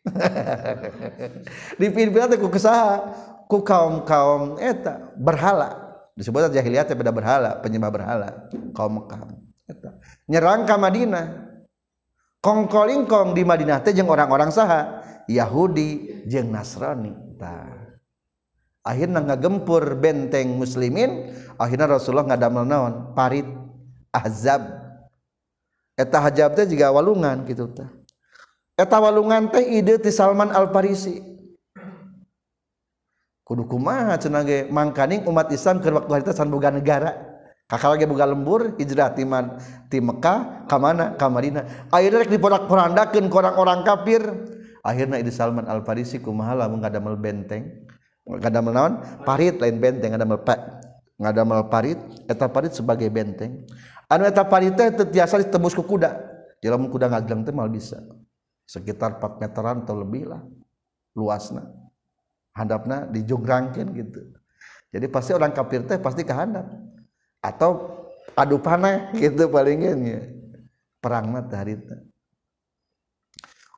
Dipimpin 1.80 2.32
ku 2.40 2.48
kesaha 2.48 3.12
ku 3.44 3.60
kaum 3.60 4.00
kaum 4.08 4.56
eta 4.56 5.12
berhala. 5.20 5.84
Disebut 6.16 6.48
jahiliyah 6.48 6.88
beda 6.88 7.12
berhala 7.12 7.60
penyembah 7.60 7.92
berhala 7.92 8.28
kaum 8.72 9.04
Mekah. 9.04 9.28
Eta 9.68 9.90
nyerang 10.24 10.64
ke 10.64 10.72
Madinah 10.72 11.45
kongkolingkong 12.46 13.34
di 13.34 13.42
Madinah 13.42 13.82
teh 13.82 13.90
jeung 13.90 14.06
orang-orang 14.06 14.54
saha 14.54 15.02
Yahudi 15.26 16.22
jeung 16.30 16.54
Nasrani. 16.54 17.10
Tah. 17.34 17.98
Akhirnya 18.86 19.18
ngagempur 19.18 19.98
benteng 19.98 20.54
muslimin 20.54 21.34
akhirnya 21.58 21.98
Rasulullah 21.98 22.30
ngadamel 22.30 22.62
naon? 22.62 22.94
Parit 23.18 23.50
ahzab. 24.14 24.62
Eta 25.98 26.22
hajab 26.22 26.54
teh 26.54 26.70
juga 26.70 26.94
walungan 26.94 27.42
gitu 27.48 27.66
teh 27.72 27.88
eta 28.76 29.00
walungan 29.00 29.48
teh 29.48 29.64
ide 29.64 29.96
ti 29.96 30.12
Salman 30.12 30.52
Al 30.52 30.68
Farisi 30.68 31.24
kudu 33.40 33.64
kumaha 33.64 34.20
cenah 34.20 34.44
ge 34.44 34.68
mangkaning 34.68 35.24
umat 35.24 35.48
Islam 35.48 35.80
keur 35.80 35.96
waktu 36.02 36.12
harita 36.12 36.32
san 36.36 36.52
boga 36.52 36.68
negara. 36.68 37.25
kakak 37.66 37.98
lagi 37.98 38.06
buka 38.06 38.24
lembur 38.26 38.78
hijrah 38.78 39.10
ti 39.10 39.26
ti 39.90 39.98
Mekah 39.98 40.66
ka 40.70 40.76
mana? 40.78 41.18
Ka 41.18 41.26
Madinah. 41.26 41.90
Akhirnya 41.90 42.22
rek 42.22 42.30
diporak-porandakeun 42.30 43.26
ku 43.26 43.36
orang-orang 43.42 43.82
kafir. 43.82 44.22
Akhirna 44.86 45.18
Idi 45.18 45.34
Salman 45.34 45.66
Al 45.66 45.82
Farisi 45.82 46.22
kumaha 46.22 46.54
lamun 46.54 46.78
ngadamel 46.78 47.18
benteng? 47.18 47.86
Ngadamel 48.22 48.72
naon? 48.74 48.92
Parit 49.26 49.58
lain 49.58 49.82
benteng 49.82 50.14
ngadamel 50.14 50.46
pa 50.46 50.78
ngadamel 51.18 51.66
parit. 51.66 51.98
Eta 52.30 52.46
parit 52.46 52.70
sebagai 52.70 53.10
benteng. 53.10 53.66
Anu 54.06 54.22
eta 54.30 54.46
parit 54.46 54.78
teh 54.78 54.94
teu 54.94 55.06
tiasa 55.10 55.42
ditembus 55.42 55.74
ku 55.74 55.82
kuda. 55.82 56.14
Jadi 56.62 56.70
lamun 56.70 56.86
kuda 56.86 57.10
ngagelang 57.10 57.42
teh 57.42 57.50
mal 57.50 57.66
bisa. 57.66 57.98
Sekitar 58.66 59.18
4 59.18 59.42
meteran 59.42 59.82
atau 59.82 59.98
lebih 59.98 60.30
lah 60.30 60.42
luasna. 61.18 61.66
Handapna 62.54 63.10
dijograngkeun 63.10 63.90
gitu. 63.94 64.22
Jadi 64.94 65.06
pasti 65.10 65.34
orang 65.34 65.50
kafir 65.50 65.82
teh 65.82 65.98
pasti 65.98 66.22
kahandap 66.22 66.66
atau 67.46 68.02
adu 68.34 68.58
panah 68.58 69.14
gitu 69.14 69.46
palingnya. 69.46 70.34
Perang 70.98 71.30
harita 71.30 72.02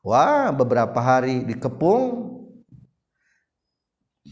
Wah 0.00 0.48
beberapa 0.54 0.96
hari 0.96 1.44
dikepung. 1.44 2.32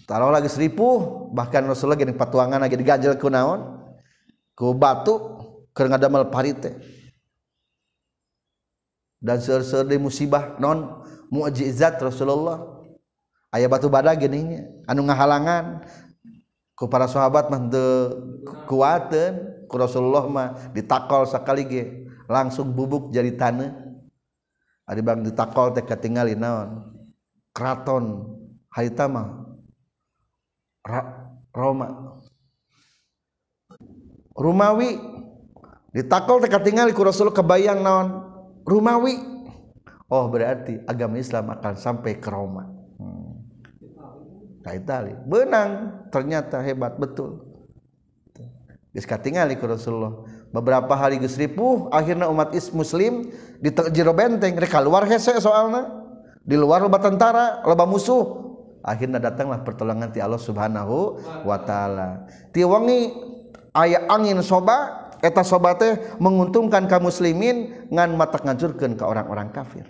Taruh 0.07 0.33
lagi 0.33 0.49
seribu 0.49 0.87
bahkan 1.33 1.64
Rasulullah 1.66 1.99
gini 1.99 2.16
patuangan 2.16 2.62
lagi 2.62 2.79
diganjel 2.79 3.16
ku 3.20 3.29
naon? 3.29 3.77
Ku 4.57 4.72
batu 4.72 5.37
keur 5.77 5.92
ngadamel 5.92 6.33
parite 6.33 6.81
dan 9.20 9.40
seur-seur 9.40 9.85
di 9.88 10.01
musibah 10.01 10.57
non 10.57 11.05
mukjizat 11.29 12.01
Rasulullah. 12.01 12.77
Aya 13.53 13.68
batu 13.68 13.88
bada 13.88 14.12
gini 14.16 14.61
anu 14.85 15.05
ngahalangan 15.09 15.85
ku 16.76 16.92
para 16.92 17.08
sahabat 17.08 17.48
mah 17.48 17.72
kuatan 18.68 19.64
ku 19.64 19.74
Rasulullah 19.80 20.28
mah 20.28 20.48
ditakol 20.76 21.24
sakali 21.24 21.64
ge 21.64 21.84
langsung 22.28 22.76
bubuk 22.76 23.08
jadi 23.10 23.32
tanah 23.32 23.72
ari 24.84 25.00
bang 25.00 25.24
ditakol 25.24 25.72
teh 25.72 25.82
ketinggali 25.82 26.36
naon? 26.36 26.94
Keraton 27.56 28.28
harita 28.68 29.08
mah 29.08 29.48
Ra 30.84 31.02
Roma. 31.50 32.20
Rumawi 34.36 35.00
ditakol 35.96 36.44
teh 36.44 36.52
ketinggali 36.52 36.92
ku 36.92 37.02
Rasul 37.02 37.32
kebayang 37.32 37.80
naon? 37.80 38.20
Rumawi. 38.68 39.16
Oh 40.12 40.28
berarti 40.28 40.78
agama 40.86 41.18
Islam 41.18 41.50
akan 41.50 41.74
sampai 41.74 42.20
ke 42.20 42.28
Roma. 42.30 42.75
Itali 44.74 45.14
benang 45.26 46.02
ternyata 46.11 46.59
hebat 46.59 46.98
betul. 46.98 47.46
Katingali 49.05 49.61
ke 49.61 49.68
Rasulullah. 49.68 50.24
Beberapa 50.48 50.96
hari 50.96 51.20
geus 51.20 51.37
ripuh 51.37 51.92
akhirnya 51.92 52.33
umat 52.33 52.57
is 52.57 52.72
muslim 52.72 53.29
di 53.61 53.68
jero 53.92 54.16
benteng. 54.16 54.57
Rek 54.57 54.72
keluar 54.72 55.05
hese 55.05 55.37
soalna. 55.37 55.85
Di 56.40 56.57
luar 56.57 56.81
loba 56.81 56.96
tentara 56.96 57.61
loba 57.68 57.85
musuh. 57.85 58.46
Akhirnya 58.81 59.20
datanglah 59.20 59.61
pertolongan 59.61 60.16
ti 60.16 60.24
Allah 60.24 60.40
Subhanahu 60.40 61.20
wa 61.44 61.59
taala. 61.61 62.24
Ti 62.57 62.64
wangi 62.64 63.12
aya 63.76 64.09
angin 64.09 64.40
soba 64.40 65.12
eta 65.20 65.44
soba 65.44 65.76
teh 65.76 66.16
menguntungkan 66.16 66.88
kaum 66.88 67.12
muslimin 67.12 67.90
ngan 67.92 68.16
mata 68.16 68.40
ngajurkeun 68.40 68.96
ka 68.96 69.05
orang-orang 69.05 69.52
kafir. 69.52 69.85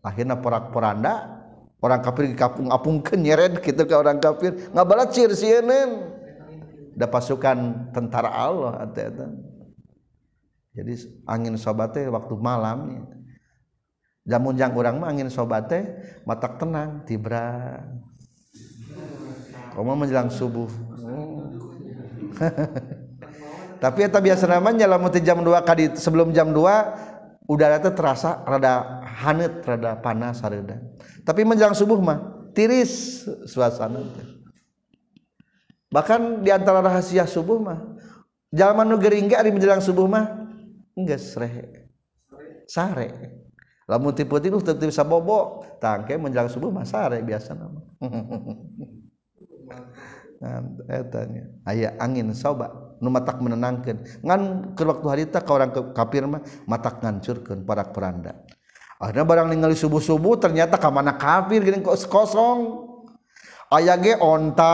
Akhirnya 0.00 0.40
porak-poranda 0.40 1.35
orang 1.80 2.00
kafir 2.00 2.32
dikapung-apungkeun 2.32 3.20
nyeret 3.20 3.60
kitu 3.60 3.84
ka 3.84 4.00
orang 4.00 4.20
kafir. 4.20 4.70
Ngabalacir 4.72 5.32
sieun 5.36 5.68
da 6.96 7.04
pasukan 7.04 7.92
tentara 7.92 8.32
Allah 8.32 8.88
eta 8.88 9.28
jadi 10.76 10.92
angin 11.24 11.56
sobatnya 11.56 12.12
waktu 12.12 12.36
malam 12.36 13.08
jamun 14.28 14.60
jang 14.60 14.76
urang 14.76 15.00
mah 15.00 15.08
angin 15.08 15.32
sobatnya 15.32 15.96
matak 16.28 16.60
tenang 16.60 17.00
tibra. 17.08 17.80
Koma 19.72 19.92
menjelang 19.92 20.32
subuh. 20.32 20.68
Tapi 23.76 24.08
eta 24.08 24.20
biasa 24.20 24.48
namanya 24.48 24.88
lamun 24.88 25.12
jam 25.20 25.40
2 25.44 25.52
kadi 25.68 25.84
sebelum 26.00 26.32
jam 26.32 26.48
2 26.48 27.05
udara 27.46 27.78
teh 27.78 27.94
terasa 27.94 28.42
rada 28.42 29.02
haneut 29.22 29.62
rada 29.62 29.98
panas 29.98 30.42
hareuda 30.42 30.82
tapi 31.22 31.46
menjelang 31.46 31.74
subuh 31.74 31.98
mah 31.98 32.50
tiris 32.52 33.24
suasana 33.46 34.02
bahkan 35.90 36.42
di 36.42 36.50
antara 36.50 36.82
rahasia 36.82 37.24
subuh 37.24 37.58
mah 37.62 37.78
zaman 38.50 38.86
nu 38.86 38.98
gering 38.98 39.30
ge 39.30 39.38
ari 39.38 39.54
menjelang 39.54 39.80
subuh 39.82 40.04
mah 40.06 40.46
geus 40.94 41.34
rehe 41.38 41.86
sare. 42.66 43.38
Lamun 43.86 44.10
tipu-tipu 44.10 44.58
teu 44.58 44.74
bisa 44.74 45.06
bobo 45.06 45.62
tangke 45.78 46.18
menjelang 46.18 46.50
subuh 46.50 46.74
mah 46.74 46.82
sare 46.82 47.22
biasa 47.22 47.54
nama 47.54 47.80
Nah, 50.36 50.60
etanya 50.92 51.48
aya 51.64 51.96
angin 51.96 52.28
soba 52.36 52.68
nu 53.00 53.08
matak 53.12 53.40
menenangkan 53.42 54.24
ngan 54.24 54.72
ke 54.72 54.82
waktu 54.84 55.06
harita 55.06 55.38
ka 55.44 55.50
orang 55.52 55.70
kafir 55.92 56.24
mah 56.24 56.40
matak 56.64 57.00
ngancurkeun 57.04 57.64
para 57.64 57.84
peranda. 57.92 58.36
Akhirnya 58.96 59.28
barang 59.28 59.48
ningali 59.52 59.76
subuh-subuh 59.76 60.40
ternyata 60.40 60.80
ka 60.80 60.88
mana 60.88 61.20
kafir 61.20 61.60
gini 61.60 61.84
kosong. 61.84 62.88
Aya 63.68 63.98
ge 63.98 64.16
onta 64.16 64.72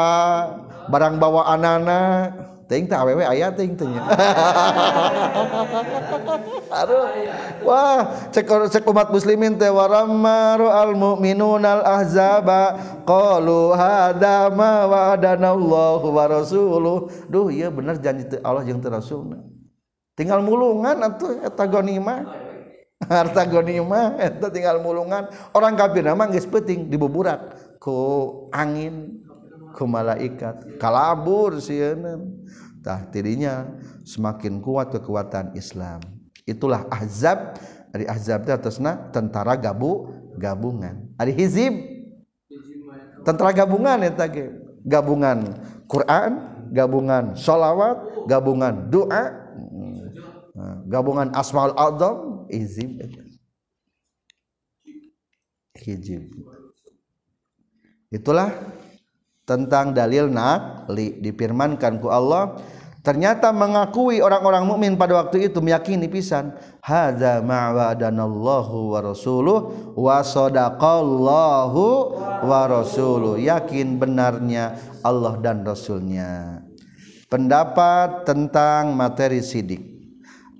barang 0.86 1.16
bawa 1.16 1.48
anana 1.50 2.30
Ting 2.72 2.88
teh 2.88 2.96
awewe 2.96 3.20
aya 3.20 3.52
ting 3.52 3.76
teh 3.76 3.84
Aduh. 6.72 7.04
Wah, 7.68 8.32
cek 8.32 8.48
cek 8.48 8.88
umat 8.88 9.12
muslimin 9.12 9.60
teh 9.60 9.68
waramma 9.68 10.56
al 10.56 10.96
mu'minun 10.96 11.60
al 11.60 11.84
ahzaba 11.84 12.80
qalu 13.04 13.76
hada 13.76 14.48
ma 14.48 14.88
wa'adana 14.88 15.52
Allahu 15.52 16.16
wa 16.16 16.24
rasuluh. 16.24 17.12
Duh, 17.28 17.52
ieu 17.52 17.68
bener 17.68 18.00
janji 18.00 18.24
teh 18.24 18.40
Allah 18.40 18.64
jeung 18.64 18.80
teu 18.80 18.88
rasulna. 18.88 19.44
Tinggal 20.16 20.40
mulungan 20.40 20.96
atuh 21.04 21.44
eta 21.44 21.68
gonima. 21.68 22.24
Harta 23.04 23.44
gonima 23.44 24.16
eta 24.16 24.48
tinggal 24.48 24.80
mulungan. 24.80 25.28
Orang 25.52 25.76
kafir 25.76 26.08
mah 26.08 26.24
geus 26.32 26.48
peuting 26.48 26.88
dibuburat 26.88 27.52
ku 27.76 28.48
angin. 28.48 29.20
Ku 29.72 29.88
malaikat. 29.88 30.78
Kalabur 30.78 31.58
sieun. 31.58 32.38
Tah 32.82 33.06
tidinya 33.08 33.66
semakin 34.02 34.58
kuat 34.60 34.90
kekuatan 34.94 35.54
Islam. 35.56 36.00
Itulah 36.44 36.86
ahzab. 36.90 37.56
Dari 37.92 38.08
ahzab 38.08 38.48
teh 38.48 38.54
atasna 38.56 39.12
tentara 39.12 39.56
gabu 39.56 40.08
gabungan. 40.40 41.12
Ari 41.20 41.32
hizib. 41.36 41.74
Tentara 43.24 43.52
gabungan 43.52 44.00
eta 44.04 44.26
ge. 44.28 44.50
Gabungan 44.82 45.62
Quran 45.86 46.30
gabungan 46.74 47.38
sholawat 47.38 48.26
gabungan 48.26 48.90
doa 48.90 49.42
Nah, 50.52 50.84
gabungan 50.84 51.32
asmaul 51.32 51.72
azam 51.72 52.44
hizib 52.52 53.00
hizib. 55.80 56.28
Itulah 58.12 58.52
tentang 59.42 59.90
dalil 59.90 60.30
nakli 60.30 61.18
difirmankan 61.18 61.98
ku 61.98 62.08
Allah. 62.10 62.58
Ternyata 63.02 63.50
mengakui 63.50 64.22
orang-orang 64.22 64.62
mukmin 64.62 64.94
pada 64.94 65.18
waktu 65.18 65.50
itu 65.50 65.58
meyakini 65.58 66.06
pisan 66.06 66.54
hadza 66.78 67.42
ma 67.42 67.74
wa'adanallahu 67.74 68.94
wa 68.94 69.00
rasuluh 69.02 69.58
wa 69.98 70.22
sadaqallahu 70.22 71.82
wa 72.46 72.60
rasuluh. 72.70 73.42
Yakin 73.42 73.98
benarnya 73.98 74.78
Allah 75.02 75.34
dan 75.42 75.66
rasulnya. 75.66 76.62
Pendapat 77.26 78.22
tentang 78.22 78.94
materi 78.94 79.42
sidik. 79.42 79.82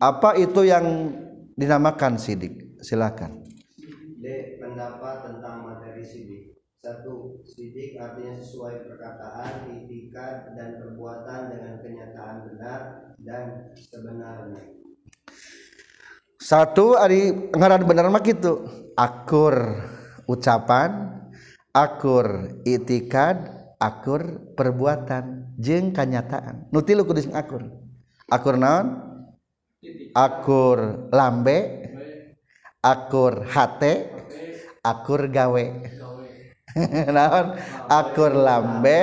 Apa 0.03 0.35
itu 0.35 0.67
yang 0.67 1.15
dinamakan 1.55 2.19
sidik? 2.19 2.75
Silakan. 2.83 3.39
Pendapat 4.59 5.31
tentang 5.31 5.63
materi 5.63 6.03
sidik 6.03 6.52
satu 6.83 7.39
Sidik 7.47 7.95
artinya 7.95 8.35
sesuai 8.43 8.91
perkataan, 8.91 9.71
itikad, 9.71 10.51
dan 10.59 10.83
perbuatan 10.83 11.55
dengan 11.55 11.75
kenyataan 11.79 12.37
benar 12.51 12.81
dan 13.23 13.71
sebenarnya. 13.79 14.67
Satu 16.43 16.99
ari 16.99 17.31
ngaran 17.55 17.87
bener 17.87 18.11
mah 18.11 18.19
gitu 18.27 18.67
akur 18.99 19.79
ucapan 20.27 21.23
akur 21.71 22.59
itikad 22.67 23.47
akur 23.79 24.51
perbuatan. 24.59 25.55
Jeung 25.63 25.95
kanyataan 25.95 26.67
nu 26.75 26.83
tilu 26.83 27.07
kudu 27.07 27.23
sing 27.23 27.35
akur. 27.39 27.63
Akur 28.27 28.59
naon? 28.59 28.99
Akur 30.19 31.07
lambe 31.15 31.87
akur 32.83 33.47
hate 33.47 34.11
akur 34.83 35.31
gawe 35.31 35.65
naon? 37.17 37.57
Akur 37.89 38.33
lambe 38.33 39.03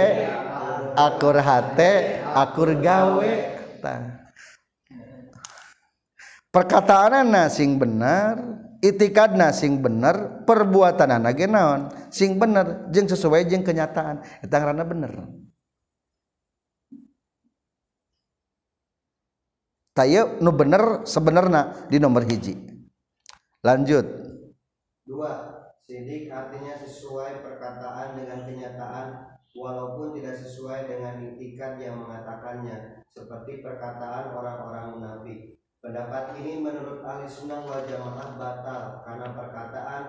akur 0.97 1.37
hate 1.37 2.23
akur 2.33 2.73
gawe. 2.77 3.33
Tah 3.79 4.01
perkataanna 6.49 7.47
sing 7.47 7.77
benar 7.77 8.41
itikadna 8.81 9.53
sing 9.53 9.79
bener 9.79 10.43
perbuatanana 10.43 11.29
ge 11.33 11.45
naon? 11.45 11.93
Sing 12.09 12.35
bener 12.41 12.89
jeung 12.89 13.07
sesuai 13.07 13.45
jeung 13.45 13.63
kenyataan. 13.65 14.21
Eta 14.41 14.55
ngaranna 14.57 14.85
bener. 14.85 15.13
Tayo 19.93 20.39
nu 20.39 20.55
bener 20.55 21.03
sebenarnya 21.03 21.91
di 21.91 21.99
nomor 21.99 22.23
hiji. 22.23 22.55
Lanjut. 23.59 24.07
Dua, 25.03 25.58
sidik 25.89 26.29
artinya 26.29 26.77
sesuai 26.77 27.41
perkataan 27.41 28.13
dengan 28.13 28.45
kenyataan 28.45 29.07
walaupun 29.57 30.13
tidak 30.13 30.37
sesuai 30.37 30.85
dengan 30.85 31.17
itikat 31.33 31.81
yang 31.81 32.05
mengatakannya 32.05 33.01
seperti 33.09 33.65
perkataan 33.65 34.37
orang-orang 34.37 34.93
munafik. 34.93 35.57
Pendapat 35.81 36.37
ini 36.37 36.61
menurut 36.61 37.01
ahli 37.01 37.25
sunnah 37.25 37.65
wal 37.65 37.81
jamaah 37.89 38.37
batal 38.37 39.01
karena 39.01 39.27
perkataan 39.33 40.03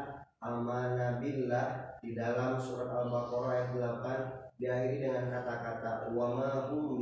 amanabillah 0.44 1.96
di 2.04 2.12
dalam 2.12 2.60
surat 2.60 2.92
Al-Baqarah 2.92 3.72
ayat 3.72 3.72
8 3.72 4.60
diakhiri 4.60 5.08
dengan 5.08 5.32
kata-kata 5.32 6.12
wa 6.12 6.36
ma 6.36 6.68
hum 6.68 7.00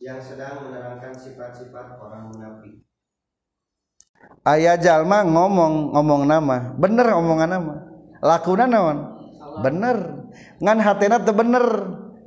yang 0.00 0.20
sedang 0.22 0.64
menerangkan 0.64 1.12
sifat-sifat 1.12 2.00
orang 2.00 2.32
munafik. 2.32 2.45
Ayah 4.46 4.78
jalma 4.78 5.26
ngomong 5.26 5.92
ngomong 5.92 6.22
nama. 6.24 6.72
Bener 6.78 7.06
omongan 7.10 7.50
nama. 7.50 7.74
Lakuna 8.22 8.64
naon? 8.70 8.98
Bener. 9.60 9.96
Ngan 10.62 10.78
hatena 10.80 11.18
teu 11.20 11.34
bener. 11.34 11.64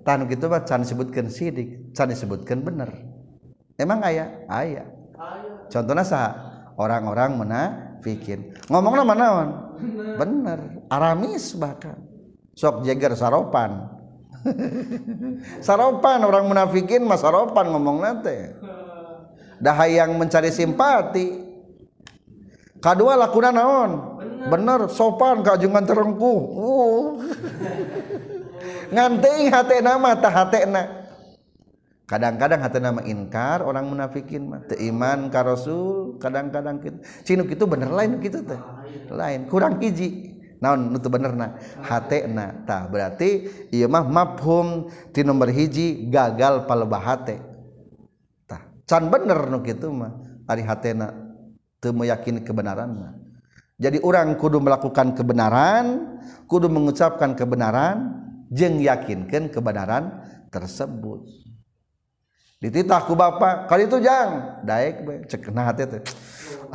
Tanu 0.03 0.25
gitu 0.31 0.47
mah 0.47 0.63
can 0.63 0.81
disebutkeun 0.83 1.27
sidik 1.31 1.93
can 1.95 2.11
disebutkeun 2.11 2.63
bener. 2.63 2.89
Emang 3.79 4.03
aya 4.03 4.43
aya 4.51 4.83
Ayo. 5.15 5.67
contohnya 5.71 6.03
sah 6.03 6.35
orang-orang 6.75 7.35
munafikin. 7.35 8.55
Ngomong 8.67 8.95
nama 8.95 9.13
naon? 9.15 9.49
Bener. 10.19 10.59
Aramis 10.91 11.55
bahkan. 11.55 11.99
Sok 12.55 12.83
jeger 12.83 13.15
saropan. 13.15 13.99
Saropan 15.67 16.23
orang 16.23 16.47
munafikin 16.47 17.03
mah 17.03 17.19
saropan 17.19 17.75
ngomong 17.75 17.99
nate 17.99 18.55
dah 19.63 19.75
hayang 19.75 20.15
mencari 20.15 20.47
simpati 20.47 21.48
kedua 22.79 23.19
lakuna 23.19 23.51
naon? 23.51 23.91
Bener. 24.47 24.87
Sopan 24.87 25.43
kajungan 25.43 25.83
terengku. 25.83 26.33
Uh. 26.55 27.07
nganting 28.89 29.53
hati 29.53 29.85
nama 29.85 30.17
tah 30.17 30.33
hatena 30.33 30.83
kadang-kadang 32.09 32.57
hati 32.57 32.81
nama 32.81 33.05
inkar 33.05 33.61
orang 33.61 33.85
munafikin 33.85 34.49
mah. 34.49 34.65
Teu 34.65 34.81
iman 34.89 35.29
ka 35.29 35.45
rasul 35.45 36.17
kadang-kadang 36.17 36.81
gitu 36.81 36.97
cinuk 37.21 37.53
itu 37.53 37.63
bener 37.69 37.93
lain 37.93 38.17
gitu 38.17 38.41
teh. 38.41 38.57
Lain 39.13 39.45
kurang 39.45 39.77
hiji. 39.77 40.33
Naon 40.59 40.91
nu 40.91 40.99
teu 40.99 41.07
benerna 41.07 41.55
hatena 41.85 42.65
tah 42.65 42.89
berarti 42.89 43.47
ieu 43.71 43.87
mah 43.87 44.03
mafhum 44.03 44.91
ti 45.15 45.23
nomor 45.23 45.47
hiji 45.53 46.09
gagal 46.09 46.65
palebah 46.65 46.99
hate. 46.99 47.37
Tah 48.49 48.65
can 48.89 49.07
bener 49.07 49.47
nu 49.47 49.61
kitu 49.61 49.87
mah 49.93 50.17
ari 50.49 50.65
hatena 50.65 51.28
teu 51.79 51.95
meyakini 51.95 52.43
kebenaran 52.43 53.19
jadi 53.79 54.03
orang 54.03 54.35
kudu 54.35 54.59
melakukan 54.59 55.15
kebenaran 55.15 56.19
kudu 56.51 56.67
mengucapkan 56.67 57.31
kebenaran 57.31 58.11
jeng 58.51 58.83
yakinkan 58.83 59.47
kebenaran 59.47 60.19
tersebut. 60.51 61.23
Dititah 62.59 63.07
ku 63.07 63.15
bapak 63.15 63.71
kali 63.71 63.87
itu 63.87 64.03
jang. 64.03 64.59
Daek 64.67 65.07
be 65.07 65.13
cek 65.23 65.47
nah 65.55 65.71
hati 65.71 65.87
teh. 65.87 66.03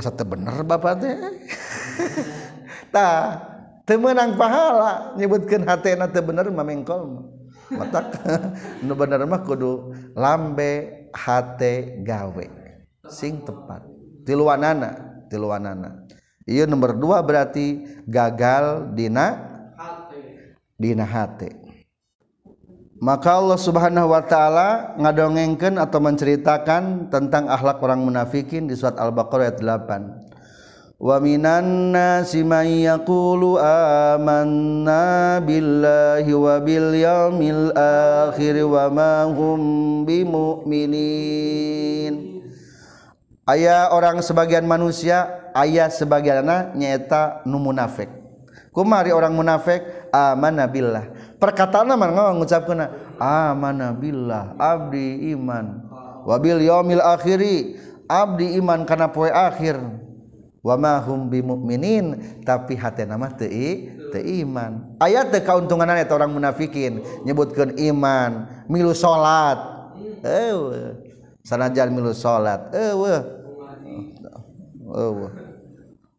Asa 0.01 0.09
teu 0.09 0.25
bener 0.25 0.65
bapak 0.65 1.05
teh? 1.05 1.13
Tah 2.95 3.37
teu 3.85 4.01
meunang 4.01 4.41
pahala 4.41 5.13
nyebutkeun 5.21 5.69
hatena 5.69 6.09
teu 6.09 6.25
bener 6.25 6.49
mamengkol 6.49 7.29
matak 7.69 8.17
nu 8.87 8.97
bener 8.97 9.29
mah 9.29 9.45
kudu 9.45 9.93
lambe 10.17 11.05
hate 11.13 12.01
gawe 12.01 12.47
sing 13.13 13.45
tepat. 13.45 13.94
Tiluanana 14.25 15.23
tiluanana 15.31 16.05
Iya 16.45 16.69
nomor 16.69 16.93
dua 17.01 17.25
berarti 17.25 17.81
gagal 18.05 18.93
dina 18.93 19.41
Hati. 19.81 20.53
dina 20.77 21.09
hate. 21.09 21.57
Maka 23.01 23.41
Allah 23.41 23.57
Subhanahu 23.57 24.13
wa 24.13 24.21
taala 24.21 24.93
ngadongengkeun 25.01 25.81
atau 25.81 26.05
menceritakan 26.05 27.09
tentang 27.09 27.49
akhlak 27.49 27.81
orang 27.81 28.05
munafikin 28.05 28.69
di 28.69 28.77
surat 28.77 29.01
Al-Baqarah 29.01 29.57
ayat 29.57 29.61
8. 29.61 31.01
Wa 31.01 31.17
minan 31.21 31.93
nasi 31.93 32.45
may 32.45 32.85
yaqulu 32.85 33.57
amanna 33.61 35.41
billahi 35.41 36.33
wa 36.33 36.61
bil 36.61 36.93
yaumil 36.93 37.73
akhir 37.77 38.57
wa 38.69 38.89
ma 38.93 39.25
hum 39.33 40.05
bimu'minin. 40.09 40.75
aya 43.45 43.93
orang 43.93 44.21
sebagian 44.25 44.65
manusia 44.65 45.51
ayah 45.57 45.89
sebagiana 45.89 46.73
nyaeta 46.73 47.45
nu 47.45 47.61
munafik. 47.61 48.09
Kumari 48.75 49.15
orang 49.15 49.31
munafik 49.31 49.87
amanabillah 50.11 51.39
perkataan 51.39 51.95
man 51.95 52.11
ngucapkan 52.11 52.91
amanabillah 53.23 54.59
abdi 54.59 55.31
iman. 55.37 55.87
Wabil 56.27 56.67
yaumil 56.67 57.05
akhiri 57.05 57.79
abdi 58.11 58.59
iman 58.59 58.83
kana 58.83 59.13
poe 59.13 59.31
akhir. 59.31 59.79
Wama 60.65 60.97
hum 61.05 61.29
bimukminin 61.29 62.41
tapi 62.41 62.73
hati 62.73 63.05
nama 63.05 63.29
tei 63.29 63.93
tei 64.11 64.41
iman. 64.43 64.97
Ayat 64.97 65.29
teh 65.29 65.45
keuntungan 65.45 65.93
eta 65.93 66.17
orang 66.17 66.33
munafikin 66.33 67.05
nyebutkan 67.23 67.77
iman 67.77 68.49
milu 68.65 68.97
salat 68.97 69.61
eh 70.25 70.57
sanajan 71.45 71.93
milu 71.93 72.17
salat 72.17 72.73
eueuh 72.73 73.13
eh, 73.13 73.23
eueuh 74.89 75.29
eh, 75.29 75.33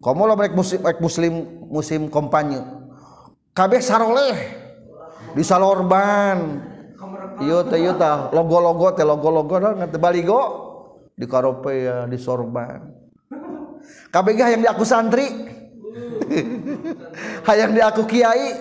komola 0.06 0.38
rek 0.38 0.54
muslim 0.54 0.80
rek 0.86 1.02
muslim 1.02 1.34
musim 1.66 2.08
kampanye. 2.14 2.62
Kabeh 3.58 3.82
saroleh. 3.82 4.38
Di 5.34 5.44
salorban 5.44 6.62
ieu 7.42 7.66
teh 7.68 7.82
ieu 7.82 7.98
tah. 7.98 8.30
Logo-logo 8.30 8.94
teh 8.94 9.04
logo-logo 9.04 9.58
nah 9.58 9.90
teh 9.90 10.00
baligo? 10.00 10.42
Di 11.16 11.26
karopea 11.26 12.06
di 12.06 12.20
sorban. 12.20 12.86
Kabeh 14.14 14.32
hayang 14.38 14.62
di 14.62 14.70
aku 14.70 14.86
santri. 14.86 15.28
Hayang 17.48 17.72
di 17.72 17.80
aku 17.80 18.04
kiai. 18.04 18.52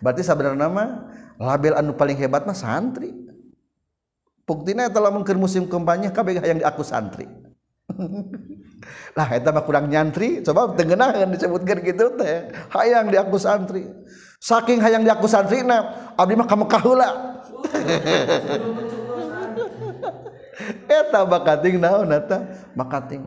Berarti 0.00 0.24
sebenarnya 0.24 0.72
mah 0.72 0.88
label 1.36 1.76
anu 1.76 1.92
paling 1.92 2.16
hebat 2.16 2.48
mah 2.48 2.56
santri. 2.56 3.21
Buktina 4.42 4.90
eta 4.90 4.98
lamun 4.98 5.22
keur 5.22 5.38
musim 5.38 5.70
kampanye 5.70 6.10
kabeh 6.10 6.42
hayang 6.42 6.58
di 6.58 6.66
aku 6.66 6.82
santri. 6.82 7.30
lah 9.16 9.28
eta 9.30 9.54
mah 9.54 9.62
kurang 9.62 9.86
nyantri. 9.86 10.42
Coba 10.42 10.74
tengenahan 10.74 11.30
disebutkan 11.30 11.78
gitu 11.86 12.18
teh. 12.18 12.50
Hayang 12.74 13.06
di 13.06 13.18
aku 13.18 13.38
santri. 13.38 13.86
Saking 14.42 14.82
hayang 14.82 15.06
di 15.06 15.10
aku 15.14 15.30
santri 15.30 15.62
na 15.62 16.10
abdi 16.18 16.34
mah 16.34 16.50
kamu 16.50 16.66
kahula 16.66 17.38
eta 20.98 21.22
bakating 21.22 21.78
naon 21.78 22.10
eta? 22.10 22.42
Bakating 22.74 23.22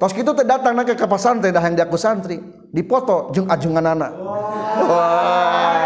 tos 0.00 0.16
kitu 0.16 0.32
teh 0.32 0.44
datang 0.44 0.76
ke 0.84 0.96
ka 0.96 1.08
pesantren 1.08 1.52
dah 1.52 1.60
hayang 1.64 1.76
di 1.80 1.84
aku 1.84 1.96
santri. 1.96 2.36
Dipoto 2.68 3.32
jeung 3.32 3.48
ajenganana 3.48 4.08
wah. 4.84 5.80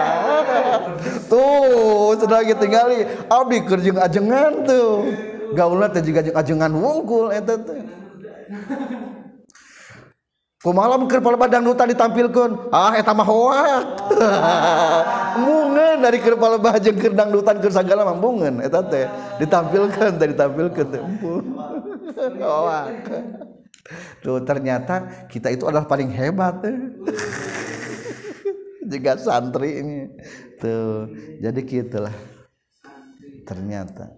Tuh 1.31 1.94
gitu 2.23 2.59
tinggali. 2.61 2.99
Abdi 3.27 3.59
keur 3.67 3.81
jeung 3.83 3.99
ajengan 3.99 4.53
tuh. 4.63 5.11
Gaulna 5.55 5.87
teh 5.91 6.03
juga 6.03 6.23
ajengan 6.23 6.71
wungkul 6.73 7.31
eta 7.31 7.55
teh. 7.59 7.81
Kumalam 10.65 11.05
keur 11.05 11.21
pala 11.21 11.37
dangdutan 11.45 11.93
ditampilkeun. 11.93 12.73
Ah 12.73 12.97
eta 12.97 13.13
mah 13.13 13.27
hoak. 13.27 13.87
Mungeun 15.45 15.99
dari 16.01 16.19
keur 16.23 16.41
pala 16.41 16.57
jeung 16.81 16.97
keur 16.97 17.13
dangdutan 17.13 17.61
keur 17.61 17.73
sagala 17.75 18.09
mah 18.09 18.17
mungeun 18.17 18.65
eta 18.65 18.81
teh. 18.81 19.07
Ditampilkeun 19.39 20.17
teh 20.17 20.33
teh. 20.33 21.03
Hoak. 22.15 23.11
Tuh 24.25 24.41
ternyata 24.41 25.29
kita 25.29 25.53
itu 25.53 25.69
adalah 25.69 25.85
paling 25.85 26.09
hebat 26.09 26.57
juga 28.93 29.13
santri 29.21 29.81
ini 29.81 30.09
gitu. 30.65 31.13
Jadi 31.45 31.61
gitulah 31.69 32.17
ternyata. 33.45 34.09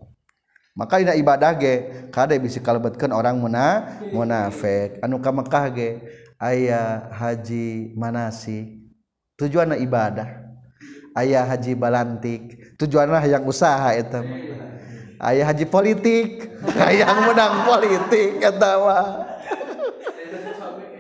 Maka 0.76 1.00
tidak 1.00 1.16
ibadah 1.16 1.50
ge 1.56 1.74
kada 2.12 2.37
bisa 2.37 2.61
kalebetkeun 2.61 3.11
orang 3.11 3.35
muna 3.40 3.98
munafik. 4.12 5.00
Anu 5.00 5.18
ka 5.18 5.32
Mekah 5.32 5.66
ge 5.72 5.90
ayah 6.38 7.11
haji 7.11 7.96
manasik 7.96 8.78
tujuanna 9.40 9.80
ibadah. 9.80 10.46
Ayah 11.16 11.48
haji 11.48 11.72
balantik 11.72 12.76
tujuannya 12.76 13.24
yang 13.24 13.48
usaha 13.48 13.88
itu 13.96 14.20
ayah 15.16 15.48
haji 15.48 15.64
politik 15.64 16.44
hayang 16.85 17.24
menang 17.24 17.64
politik 17.64 18.37
eta 18.44 18.72
mah. 18.76 19.09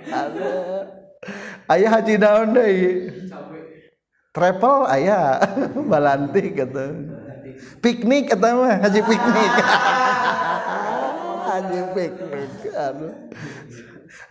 Ayah 1.66 1.98
haji 1.98 2.14
daun 2.14 2.54
deh 2.54 3.10
travel 4.36 4.84
aya 4.94 5.40
balantik 5.88 6.52
gitu 6.52 6.84
piknik 7.80 8.32
eta 8.32 8.48
mah 8.52 8.76
haji 8.84 9.00
piknik. 9.00 9.52
Haji 11.46 11.80
piknik 11.96 12.52
aduh. 12.76 13.14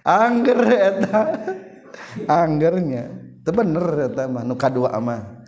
Angger 0.06 0.62
eta. 0.70 1.22
Anggernya. 2.30 3.04
Itu 3.42 3.50
bener 3.50 4.14
eta 4.14 4.30
mah 4.30 4.46
nu 4.46 4.54
kadua 4.54 4.94
mah 5.02 5.42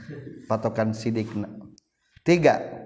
patokan 0.49 0.95
sidikna. 0.95 1.49
Tiga. 2.25 2.77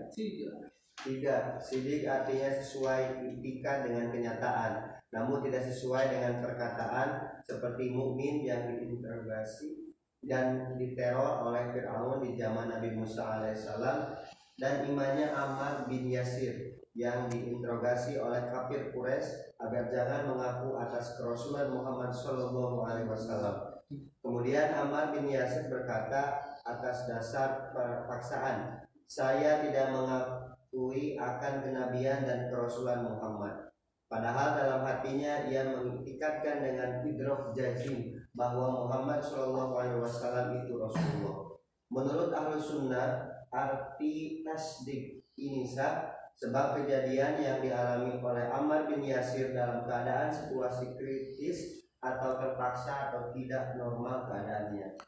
Tiga, 1.02 1.58
sidik 1.58 2.06
artinya 2.06 2.62
sesuai 2.62 3.26
etika 3.26 3.82
dengan 3.82 4.14
kenyataan, 4.14 5.02
namun 5.10 5.42
tidak 5.42 5.66
sesuai 5.66 6.14
dengan 6.14 6.46
perkataan 6.46 7.42
seperti 7.42 7.90
mukmin 7.90 8.46
yang 8.46 8.70
diinterogasi. 8.70 9.81
Dan 10.22 10.78
diteror 10.78 11.50
oleh 11.50 11.74
Fir'aun 11.74 12.22
di 12.22 12.38
zaman 12.38 12.70
Nabi 12.70 12.94
Musa 12.94 13.42
alaihissalam 13.42 14.14
dan 14.62 14.86
imannya 14.86 15.34
Ammar 15.34 15.90
bin 15.90 16.06
Yasir 16.06 16.78
yang 16.94 17.32
diinterogasi 17.32 18.20
oleh 18.20 18.52
kafir 18.52 18.94
Quraisy 18.94 19.58
agar 19.58 19.90
jangan 19.90 20.22
mengaku 20.36 20.76
atas 20.78 21.16
kerasulan 21.18 21.72
Muhammad 21.72 22.12
Shallallahu 22.12 22.84
Alaihi 22.84 23.10
Wasallam. 23.10 23.80
Kemudian 24.22 24.76
Ammar 24.76 25.16
bin 25.16 25.32
Yasir 25.32 25.72
berkata 25.72 26.44
atas 26.68 27.08
dasar 27.08 27.72
perpaksaan, 27.72 28.86
saya 29.08 29.64
tidak 29.64 29.92
mengakui 29.96 31.16
akan 31.16 31.64
kenabian 31.64 32.28
dan 32.28 32.52
kerasulan 32.52 33.08
Muhammad. 33.08 33.71
Padahal 34.12 34.60
dalam 34.60 34.84
hatinya 34.84 35.48
ia 35.48 35.72
mengikatkan 35.72 36.60
dengan 36.60 37.00
idrok 37.08 37.56
jazim 37.56 38.12
bahwa 38.36 38.84
Muhammad 38.84 39.24
Shallallahu 39.24 39.72
Alaihi 39.72 40.04
Wasallam 40.04 40.60
itu 40.60 40.76
Rasulullah. 40.76 41.56
Menurut 41.88 42.36
ahlu 42.36 42.60
sunnah, 42.60 43.32
arti 43.48 44.44
tasdik 44.44 45.24
ini 45.40 45.64
sah 45.64 46.12
sebab 46.36 46.84
kejadian 46.84 47.40
yang 47.40 47.58
dialami 47.64 48.20
oleh 48.20 48.52
Ammar 48.52 48.92
bin 48.92 49.00
Yasir 49.00 49.56
dalam 49.56 49.88
keadaan 49.88 50.28
situasi 50.28 50.92
kritis 51.00 51.88
atau 52.04 52.36
terpaksa 52.36 53.16
atau 53.16 53.32
tidak 53.32 53.80
normal 53.80 54.28
keadaannya. 54.28 55.00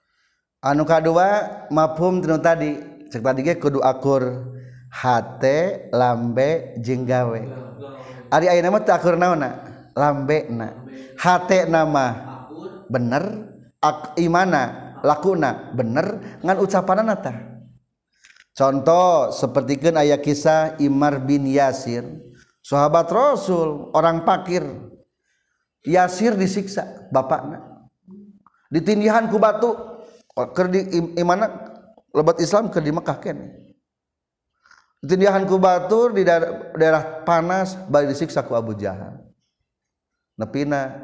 Anu 0.63 0.87
kedua 0.87 1.27
mafhum 1.67 2.23
tinu 2.23 2.39
tadi 2.39 2.79
cek 3.11 3.19
tadi 3.19 3.51
kudu 3.59 3.83
akur 3.83 4.47
hate 4.87 5.91
lambe 5.91 6.79
jeung 6.79 7.03
gawe. 7.03 7.41
Ari 8.33 8.49
ayeuna 8.49 8.73
mah 8.73 8.81
teu 8.81 8.97
akur 8.97 9.13
naonna? 9.13 9.61
Lambena. 9.93 10.73
Hate 11.21 11.69
nama 11.69 12.33
bener, 12.89 13.53
ak 13.77 14.17
imana 14.17 14.97
lakuna 15.05 15.69
bener 15.77 16.39
ngan 16.41 16.57
ucapanana 16.57 17.13
tah. 17.21 17.37
Contoh 18.57 19.29
sapertikeun 19.29 19.97
aya 19.97 20.17
kisah 20.17 20.77
Imar 20.81 21.21
bin 21.21 21.45
Yasir, 21.45 22.05
sahabat 22.65 23.09
Rasul, 23.13 23.93
orang 23.93 24.25
pakir. 24.25 24.65
Yasir 25.83 26.33
disiksa 26.33 27.09
bapakna. 27.11 27.89
Ditindihan 28.73 29.29
ku 29.29 29.37
batu 29.37 29.77
keur 30.33 30.71
di 30.71 30.79
imana 31.19 31.49
lebat 32.09 32.39
Islam 32.41 32.71
ke 32.73 32.81
di 32.81 32.89
Mekah 32.89 33.17
kene. 33.21 33.72
Ditindihan 35.03 35.43
ku 35.43 35.59
batu 35.59 36.15
di 36.15 36.23
daerah, 36.23 36.71
daerah 36.79 37.03
panas 37.27 37.75
bari 37.91 38.07
disiksa 38.07 38.39
ku 38.47 38.55
Abu 38.55 38.71
Jahal. 38.79 39.19
Nepina 40.39 41.03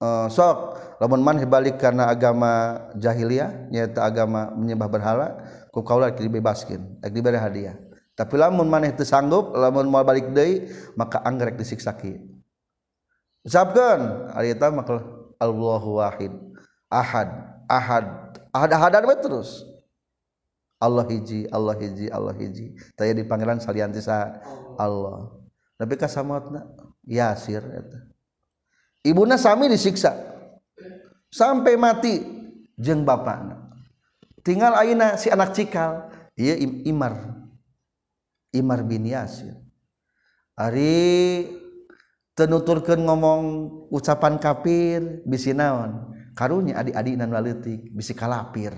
uh, 0.00 0.26
sok 0.32 0.80
lamun 1.04 1.20
man 1.20 1.36
balik 1.44 1.76
karena 1.76 2.08
agama 2.08 2.80
jahiliyah 2.96 3.68
nyaeta 3.68 4.08
agama 4.08 4.56
menyembah 4.56 4.88
berhala 4.88 5.28
ku 5.68 5.84
kaula 5.84 6.08
dibebaskeun 6.16 7.04
rek 7.04 7.12
diberi 7.12 7.36
hadiah. 7.36 7.76
Tapi 8.16 8.40
lamun 8.40 8.72
maneh 8.72 8.96
teu 8.96 9.04
sanggup 9.04 9.52
lamun 9.52 9.92
mau 9.92 10.00
balik 10.00 10.32
deui 10.32 10.72
maka 10.96 11.20
anggrek 11.20 11.60
disiksa 11.60 11.92
kieu 11.92 12.40
ucapkeun 13.46 14.32
ari 14.36 14.52
eta 14.52 14.68
Allahu 15.40 16.00
wahid 16.00 16.32
ahad 16.92 17.28
ahad 17.64 18.04
ahad 18.52 18.70
ahadan 18.76 19.02
we 19.08 19.16
terus 19.16 19.64
Allah 20.80 21.04
hiji 21.04 21.44
Allah 21.52 21.76
hiji 21.76 22.08
Allah 22.08 22.32
hiji. 22.40 22.72
Taya 22.96 23.12
di 23.12 23.28
pangeran 23.28 23.60
salian 23.60 23.92
tisa. 23.92 24.40
Oh. 24.48 24.80
Allah. 24.80 25.18
Tapi 25.76 25.94
kasamotna 26.00 26.64
Yasir 27.04 27.60
eta. 27.60 28.00
Ibuna 29.04 29.36
sami 29.36 29.68
disiksa. 29.68 30.16
Sampai 31.28 31.76
mati 31.76 32.20
jeng 32.80 33.04
bapakna. 33.04 33.70
Tinggal 34.40 34.72
aina 34.72 35.20
si 35.20 35.28
anak 35.28 35.52
cikal 35.52 36.08
iya 36.32 36.56
Imar. 36.88 37.44
Imar 38.56 38.80
bin 38.82 39.04
Yasir. 39.04 39.54
Ari 40.56 41.46
tenuturkan 42.36 43.04
ngomong 43.04 43.44
ucapan 43.92 44.40
kafir 44.40 45.24
bisi 45.28 45.52
naon? 45.52 46.08
Karunya 46.32 46.80
adik-adik 46.80 47.14
nan 47.20 47.32
waletik 47.36 47.92
bisi 47.92 48.16
kalapir. 48.16 48.72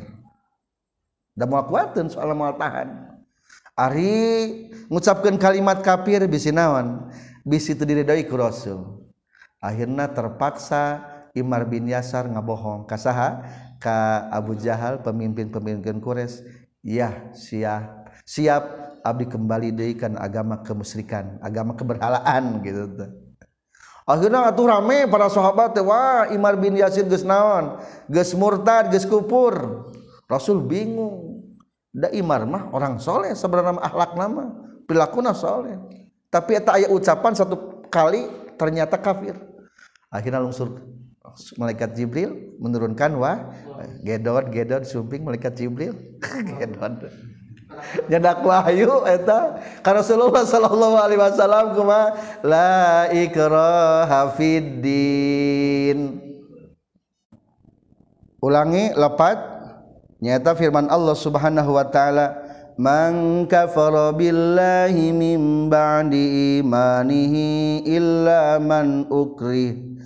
Da 1.32 1.48
moal 1.48 1.64
kuateun 1.68 2.08
soal 2.12 2.32
moal 2.36 2.56
tahan. 2.56 3.12
Ari 3.72 4.14
ngucapkeun 4.92 5.40
kalimat 5.40 5.80
kafir 5.80 6.24
bisi 6.28 6.52
naon? 6.52 7.08
Bisi 7.42 7.72
teu 7.72 7.88
diridoi 7.88 8.28
ku 8.28 8.36
Rasul. 8.36 9.08
Akhirnya 9.58 10.12
terpaksa 10.12 11.08
Imar 11.32 11.64
bin 11.64 11.88
Yasar 11.88 12.28
ngabohong 12.28 12.84
kasaha 12.84 13.40
ka 13.80 14.28
Abu 14.28 14.54
Jahal 14.60 15.00
pemimpin-pemimpin 15.00 15.98
Quraisy. 15.98 16.44
Ya 16.84 17.32
siap. 17.32 18.12
Siap 18.28 18.82
abdi 19.02 19.26
kembali 19.26 19.74
deui 19.74 19.98
kan 19.98 20.14
agama 20.14 20.62
kemusyrikan 20.62 21.42
agama 21.42 21.74
keberhalaan 21.74 22.62
gitu 22.62 22.86
akhirnya 24.06 24.50
atuh 24.50 24.66
rame 24.66 25.10
para 25.10 25.26
sahabat 25.30 25.74
wah 25.82 26.30
Imar 26.30 26.58
bin 26.58 26.74
Yasir 26.78 27.06
geus 27.06 27.26
naon? 27.26 27.78
Geus 28.10 28.34
murtad 28.34 28.90
geus 28.90 29.06
kufur 29.06 29.86
Rasul 30.32 30.64
bingung. 30.64 31.44
Da 31.92 32.08
Imar 32.08 32.48
mah 32.48 32.72
orang 32.72 32.96
soleh 32.96 33.36
sebenarnya 33.36 33.76
akhlak 33.76 34.16
nama 34.16 34.48
perilaku 34.88 35.20
soleh. 35.36 35.76
Tapi 36.32 36.56
eta 36.56 36.80
aya 36.80 36.88
ucapan 36.88 37.36
satu 37.36 37.84
kali 37.92 38.32
ternyata 38.56 38.96
kafir. 38.96 39.36
Akhirnya 40.08 40.40
lungsur 40.40 40.80
malaikat 41.60 41.92
Jibril 41.92 42.56
menurunkan 42.56 43.12
wah 43.20 43.52
gedon 44.00 44.48
gedon 44.48 44.88
sumping 44.88 45.20
malaikat 45.20 45.52
Jibril. 45.52 45.92
Gedon. 46.60 47.12
Nyedak 48.08 48.40
wahyu 48.44 49.04
eta. 49.08 49.60
Karena 49.84 50.00
Rasulullah 50.00 50.44
sallallahu 50.44 50.96
alaihi 50.96 51.20
wasallam 51.20 51.76
kuma 51.76 52.16
la 52.44 53.08
ikraha 53.12 54.32
fiddin 54.36 56.20
ulangi 58.42 58.92
lepat 58.92 59.51
nyata 60.22 60.54
firman 60.54 60.86
Allah 60.86 61.18
Subhanahu 61.18 61.74
wa 61.74 61.84
taala 61.90 62.38
man 62.78 63.44
kafara 63.50 64.14
billahi 64.14 65.10
min 65.10 65.66
ba'di 65.66 66.62
imanihi 66.62 67.82
illa 67.84 68.62
man 68.62 69.10
ukrih 69.10 69.98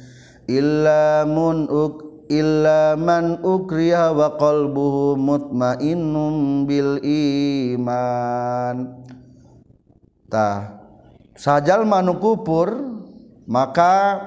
illa 0.49 1.29
mun 1.29 1.69
uk 1.69 2.27
illa 2.27 2.99
man 2.99 3.39
ukriha 3.39 4.11
wa 4.11 4.35
qalbuhu 4.35 5.15
mutmainnun 5.15 6.67
bil 6.67 6.99
iman. 7.07 8.99
Tah 10.27 10.83
sajal 11.39 11.87
manu 11.87 12.19
kupur 12.19 12.75
maka 13.47 14.19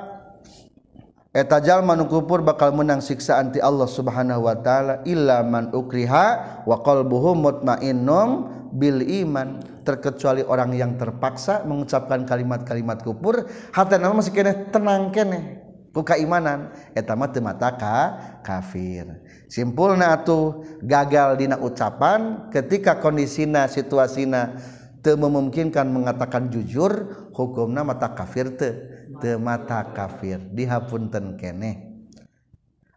eta 1.29 1.61
jalma 1.61 1.93
nu 1.93 2.09
kupur 2.09 2.41
bakal 2.41 2.73
menang 2.73 2.99
siksaan 3.05 3.53
ti 3.53 3.61
Allah 3.61 3.85
Subhanahu 3.85 4.49
wa 4.49 4.55
taala 4.57 5.05
illa 5.05 5.45
man 5.45 5.69
ukriha 5.69 6.65
wa 6.65 6.75
qalbuhu 6.81 7.37
mutmainnun 7.37 8.29
bil 8.73 9.01
iman. 9.01 9.61
Terkecuali 9.79 10.45
orang 10.45 10.77
yang 10.77 11.01
terpaksa 11.01 11.65
mengucapkan 11.65 12.21
kalimat-kalimat 12.21 13.01
kupur 13.01 13.49
hatana 13.73 14.13
masih 14.13 14.29
kene 14.29 14.69
tenang 14.69 15.09
kene 15.09 15.65
ku 15.89 16.05
keimanan. 16.05 16.69
Eta 16.93 17.17
mah 17.17 17.33
teu 17.33 17.41
mata 17.41 17.73
ka 17.73 17.97
kafir. 18.45 19.17
Simpulna 19.49 20.13
atuh 20.13 20.61
gagal 20.85 21.41
dina 21.41 21.57
ucapan 21.57 22.54
ketika 22.54 23.01
kondisina 23.01 23.65
situasina 23.65 24.62
teu 25.01 25.17
memungkinkan 25.17 25.89
mengatakan 25.89 26.54
jujur 26.54 27.17
hukumna 27.33 27.81
mata 27.81 28.13
kafir 28.13 28.54
teu 28.54 28.98
teu 29.19 29.37
mata 29.37 29.83
kafir 29.91 30.39
dihapunten 30.55 31.35
keneh. 31.35 31.89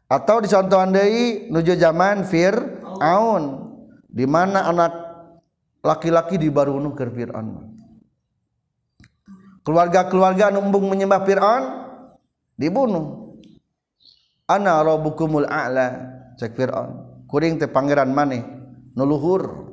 Atau 0.07 0.45
dicontohan 0.45 0.93
deui 0.93 1.49
nuju 1.49 1.75
zaman 1.77 2.25
Fir'aun 2.29 3.45
di 4.07 4.29
mana 4.29 4.69
anak 4.69 4.93
laki-laki 5.81 6.37
dibarunuh 6.37 6.93
ke 6.93 7.09
Fir'aun. 7.09 7.73
Keluarga-keluarga 9.63 10.53
embung 10.53 10.91
menyembah 10.91 11.23
Fir'aun 11.25 11.65
dibunuh. 12.61 13.39
Ana 14.45 14.85
rabbukumul 14.85 15.49
a'la 15.49 15.97
cek 16.37 16.53
Fir'aun. 16.55 17.25
Kuring 17.25 17.57
teh 17.57 17.73
pangeran 17.73 18.13
maneh 18.13 18.45
nu 18.93 19.09
luhur. 19.09 19.73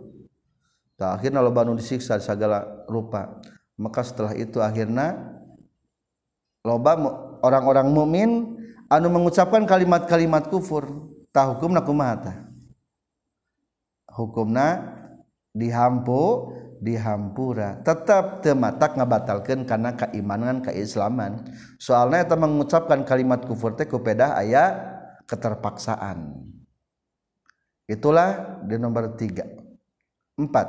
Tah 0.95 1.19
akhirna 1.19 1.43
loba 1.43 1.67
nu 1.67 1.75
disiksa 1.75 2.15
segala 2.23 2.87
rupa. 2.87 3.43
Maka 3.79 4.03
setelah 4.03 4.35
itu 4.35 4.63
akhirnya 4.63 5.38
loba 6.63 6.99
orang-orang 7.43 7.87
mukmin 7.91 8.29
anu 8.91 9.07
mengucapkan 9.07 9.63
kalimat-kalimat 9.63 10.49
kufur. 10.51 11.11
Tah 11.29 11.53
hukumna 11.53 11.85
kumaha 11.85 12.15
tah? 12.25 12.37
Hukumna 14.09 14.97
dihampu 15.53 16.51
dihampura. 16.81 17.83
Tetap 17.83 18.41
tematak 18.41 18.97
ngabatalkan 18.97 19.67
karena 19.67 19.93
keimanan 19.93 20.63
keislaman. 20.63 21.45
Soalnya 21.77 22.25
eta 22.25 22.35
mengucapkan 22.39 23.05
kalimat 23.05 23.45
kufur 23.45 23.75
teh 23.75 23.85
kupeda 23.85 24.33
aya 24.33 24.73
keterpaksaan. 25.27 26.33
Itulah 27.85 28.61
di 28.65 28.75
nomor 28.79 29.13
tiga. 29.17 29.45
Empat. 30.39 30.67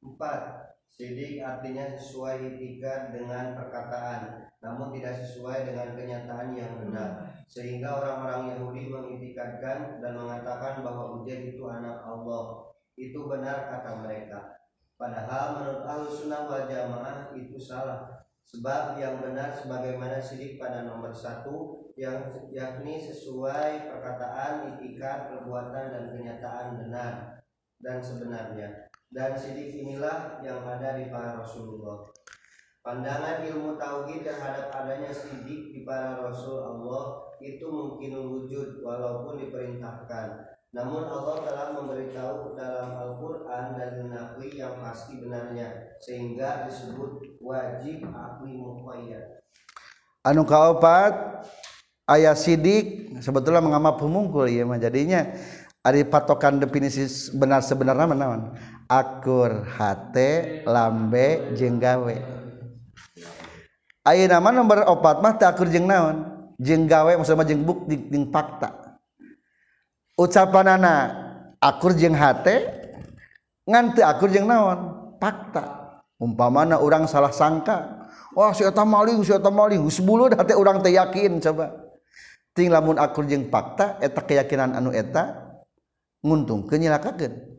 Empat, 0.00 0.65
sidik 0.96 1.44
artinya 1.44 1.92
sesuai 1.92 2.56
itikat 2.56 3.12
dengan 3.12 3.52
perkataan, 3.52 4.48
namun 4.64 4.96
tidak 4.96 5.20
sesuai 5.20 5.68
dengan 5.68 5.92
kenyataan 5.92 6.56
yang 6.56 6.80
benar. 6.80 7.36
Sehingga 7.46 8.00
orang-orang 8.00 8.56
Yahudi 8.56 8.88
mengitikadkan 8.88 10.00
dan 10.00 10.12
mengatakan 10.16 10.80
bahwa 10.80 11.20
Uzair 11.20 11.52
itu 11.52 11.62
anak 11.68 12.00
Allah. 12.02 12.72
Itu 12.96 13.28
benar 13.28 13.68
kata 13.68 14.02
mereka. 14.08 14.56
Padahal 14.96 15.60
menurut 15.60 15.84
Ahlussunnah 15.84 16.48
wal 16.48 16.64
Jamaah 16.64 17.36
itu 17.36 17.60
salah. 17.60 18.24
Sebab 18.46 18.96
yang 18.96 19.20
benar 19.20 19.52
sebagaimana 19.52 20.16
sidik 20.16 20.56
pada 20.56 20.88
nomor 20.88 21.12
satu 21.12 21.86
yang 21.98 22.24
yakni 22.48 22.96
sesuai 22.96 23.90
perkataan, 23.90 24.78
itikat, 24.78 25.28
perbuatan 25.28 25.86
dan 25.92 26.04
kenyataan 26.16 26.66
benar 26.80 27.14
dan 27.82 27.98
sebenarnya. 28.00 28.85
Dan 29.16 29.32
sidik 29.32 29.72
inilah 29.72 30.44
yang 30.44 30.60
ada 30.68 31.00
di 31.00 31.08
para 31.08 31.40
Rasulullah. 31.40 32.04
Pandangan 32.84 33.48
ilmu 33.48 33.80
tauhid 33.80 34.28
terhadap 34.28 34.68
adanya 34.76 35.08
sidik 35.08 35.72
di 35.72 35.88
para 35.88 36.20
Rasul 36.20 36.60
Allah 36.60 37.32
itu 37.40 37.64
mungkin 37.64 38.12
wujud 38.12 38.84
walaupun 38.84 39.40
diperintahkan. 39.40 40.52
Namun 40.76 41.08
Allah 41.08 41.40
telah 41.48 41.66
memberitahu 41.80 42.52
dalam 42.52 42.92
Al-Quran 42.92 43.64
dan 43.80 44.12
nakli 44.12 44.60
yang 44.60 44.76
pasti 44.76 45.16
benarnya 45.16 45.96
sehingga 45.96 46.68
disebut 46.68 47.40
wajib 47.40 48.04
akli 48.12 48.52
muqayyad. 48.52 49.40
anu 50.26 50.42
kaopat 50.44 51.46
ayah 52.12 52.36
sidik 52.36 53.16
sebetulnya 53.24 53.62
mengamap 53.64 53.96
pemungkul 53.96 54.44
ya 54.50 54.66
mah 54.66 54.76
jadinya 54.76 55.22
Ari 55.86 56.02
patokan 56.02 56.58
definisi 56.58 57.06
benar 57.30 57.62
sebenarnya 57.62 58.10
menawan 58.10 58.18
naon? 58.18 58.58
Akur 58.90 59.62
hate 59.70 60.66
lambe 60.66 61.54
jeung 61.54 61.78
gawe. 61.78 62.16
Ayeuna 64.02 64.42
nomor 64.42 64.82
4 64.82 65.22
mah 65.22 65.32
teu 65.38 65.46
akur 65.46 65.70
jeung 65.70 65.86
naon? 65.86 66.26
Jeung 66.58 66.90
gawe 66.90 67.14
maksudna 67.14 67.46
jeung 67.46 67.62
bukti 67.62 67.94
jeung 68.10 68.34
fakta. 68.34 68.98
Ucapanana 70.18 71.14
akur 71.62 71.94
jeung 71.94 72.18
hate 72.18 72.66
ngan 73.62 73.94
teu 73.94 74.02
akur 74.02 74.26
jeung 74.34 74.50
naon? 74.50 75.14
Fakta. 75.22 75.86
Umpamana 76.18 76.82
orang 76.82 77.06
salah 77.06 77.30
sangka, 77.30 78.08
wah 78.32 78.50
si 78.56 78.64
eta 78.64 78.82
maling, 78.88 79.20
si 79.20 79.36
eta 79.36 79.52
maling, 79.52 79.84
husbulu 79.84 80.32
hate 80.34 80.56
urang 80.56 80.82
teh 80.82 80.96
yakin 80.96 81.38
coba. 81.38 81.78
Ting 82.56 82.74
lamun 82.74 82.98
akur 82.98 83.22
jeung 83.28 83.46
fakta 83.52 84.02
eta 84.02 84.24
keyakinan 84.24 84.74
anu 84.74 84.90
eta 84.90 85.45
nguntung 86.26 86.66
nyelakakeun. 86.66 87.54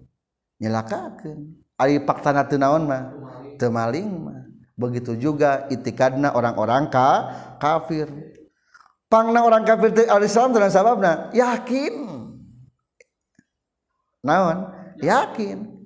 Nyilakakan 0.59 1.38
ari 1.78 2.01
paktana 2.01 2.43
teu 2.49 2.59
naon 2.59 2.89
mah? 2.89 3.13
Teu 3.55 3.72
maling 3.72 4.09
mah. 4.09 4.39
Begitu 4.78 5.18
juga 5.18 5.65
itikadna 5.72 6.34
orang-orang 6.34 6.91
ka 6.91 7.09
kafir. 7.61 8.09
Pangna 9.07 9.45
orang 9.47 9.63
kafir 9.63 9.95
teh 9.95 10.05
al 10.09 10.26
Islam 10.26 10.51
teu 10.51 10.65
sababna? 10.68 11.32
Yakin. 11.32 11.93
Naon? 14.26 14.57
Yakin. 14.99 15.78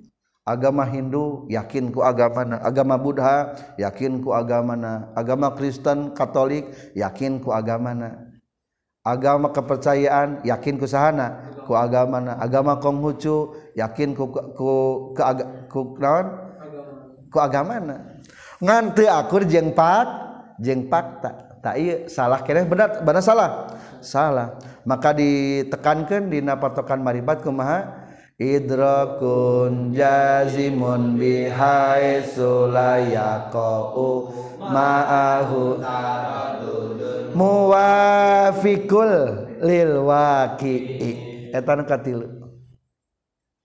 Agama 0.42 0.82
Hindu 0.82 1.46
yakin 1.46 1.94
ku 1.94 2.02
agamana. 2.02 2.58
Agama 2.66 2.98
Buddha 2.98 3.54
yakin 3.78 4.18
ku 4.26 4.34
agamana. 4.34 5.14
Agama 5.14 5.54
Kristen 5.54 6.18
Katolik 6.18 6.66
yakin 6.98 7.38
ku 7.38 7.54
agamana. 7.54 8.31
agama 9.02 9.50
kepercayaan 9.50 10.46
yakin 10.46 10.78
ku 10.78 10.86
sahana 10.86 11.54
ku 11.66 11.74
agama 11.74 12.22
na 12.22 12.32
agama 12.38 12.78
Konghucu 12.78 13.54
yakin 13.74 14.14
ku 14.14 14.30
ku 14.54 14.70
ke 15.14 15.22
ku 15.66 15.98
naon 15.98 16.26
ku 17.30 17.38
agama 17.42 17.82
na 17.82 17.96
ngan 18.62 18.94
teu 18.94 19.10
akur 19.10 19.42
jeung 19.42 19.74
pak 19.74 20.06
jeung 20.62 20.86
fakta 20.86 21.52
tak 21.62 21.78
iya 21.78 22.10
salah 22.10 22.42
keneh 22.42 22.66
benar 22.66 23.06
benar 23.06 23.22
salah. 23.22 23.70
Salah. 24.02 24.58
Maka 24.82 25.14
ditekankan 25.14 26.26
di 26.26 26.42
patokan 26.42 26.98
maribat 26.98 27.38
kumaha? 27.38 28.01
idrakun 28.40 29.92
jazimun 29.92 31.16
bihai 31.20 32.24
sulayaqau 32.32 34.28
ma'ahu 34.60 35.80
muwafikul 37.36 39.12
lil 39.60 39.92
waqi'i 40.04 41.12
eta 41.52 41.76
nu 41.76 41.84
katilu. 41.84 42.28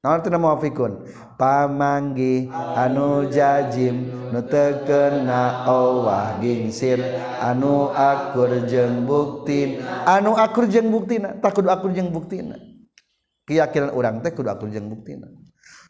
Naon 0.06 0.22
teu 0.22 0.40
muwafikun? 0.40 1.10
Pamanggi 1.36 2.48
anu 2.54 3.28
jajim 3.28 4.08
nu 4.32 4.40
teu 4.46 4.86
kena 4.86 5.66
owah 5.68 6.38
gingsir. 6.40 7.02
Anu 7.42 7.90
akur 7.92 8.62
jeung 8.70 9.04
buktina. 9.04 10.08
Anu 10.08 10.38
akur 10.38 10.70
jeung 10.70 10.94
buktina 10.94 11.36
tak 11.42 11.58
kudu 11.58 11.68
akur 11.68 11.92
jeung 11.92 12.14
buktina. 12.14 12.67
keyakinan 13.48 13.96
orang 13.96 14.20
teh 14.20 14.36
kudu 14.36 14.52
akur 14.52 14.68
jeung 14.68 14.92
buktina. 14.92 15.32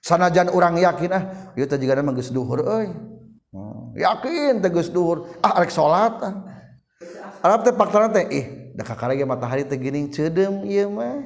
Sanajan 0.06 0.54
orang 0.54 0.78
yakin 0.78 1.12
ah 1.12 1.24
ieu 1.58 1.66
teh 1.66 1.82
jigana 1.82 2.06
mah 2.06 2.14
geus 2.14 2.30
duhur 2.30 2.62
euy. 2.62 2.94
Oh, 3.52 3.92
yakin 3.98 4.62
teh 4.62 4.70
geus 4.70 4.94
duhur. 4.94 5.34
Ah 5.42 5.58
arek 5.58 5.74
salat 5.74 6.16
ah. 6.22 6.34
Arab 7.42 7.66
teh 7.66 7.74
faktana 7.74 8.14
teh 8.14 8.30
ih 8.30 8.46
da 8.78 8.86
kakarege 8.86 9.26
matahari 9.26 9.66
teh 9.66 9.76
geuning 9.76 10.14
ceudem 10.14 10.62
ieu 10.70 10.88
mah. 10.94 11.26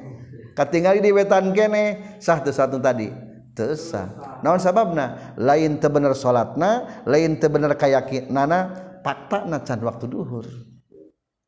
Katingali 0.56 1.04
di 1.04 1.12
wetan 1.12 1.52
kene 1.52 2.16
sah 2.16 2.40
teu 2.40 2.52
satu 2.52 2.80
tadi. 2.80 3.12
Teu 3.52 3.76
sah. 3.76 4.40
Naon 4.40 4.56
sababna? 4.56 5.36
Lain 5.36 5.76
teu 5.76 5.92
bener 5.92 6.16
salatna 6.16 7.04
lain 7.04 7.36
teu 7.36 7.52
bener 7.52 7.76
kayakinana 7.76 8.72
fakta 9.04 9.44
na 9.44 9.60
can 9.60 9.84
waktu 9.84 10.08
duhur. 10.08 10.71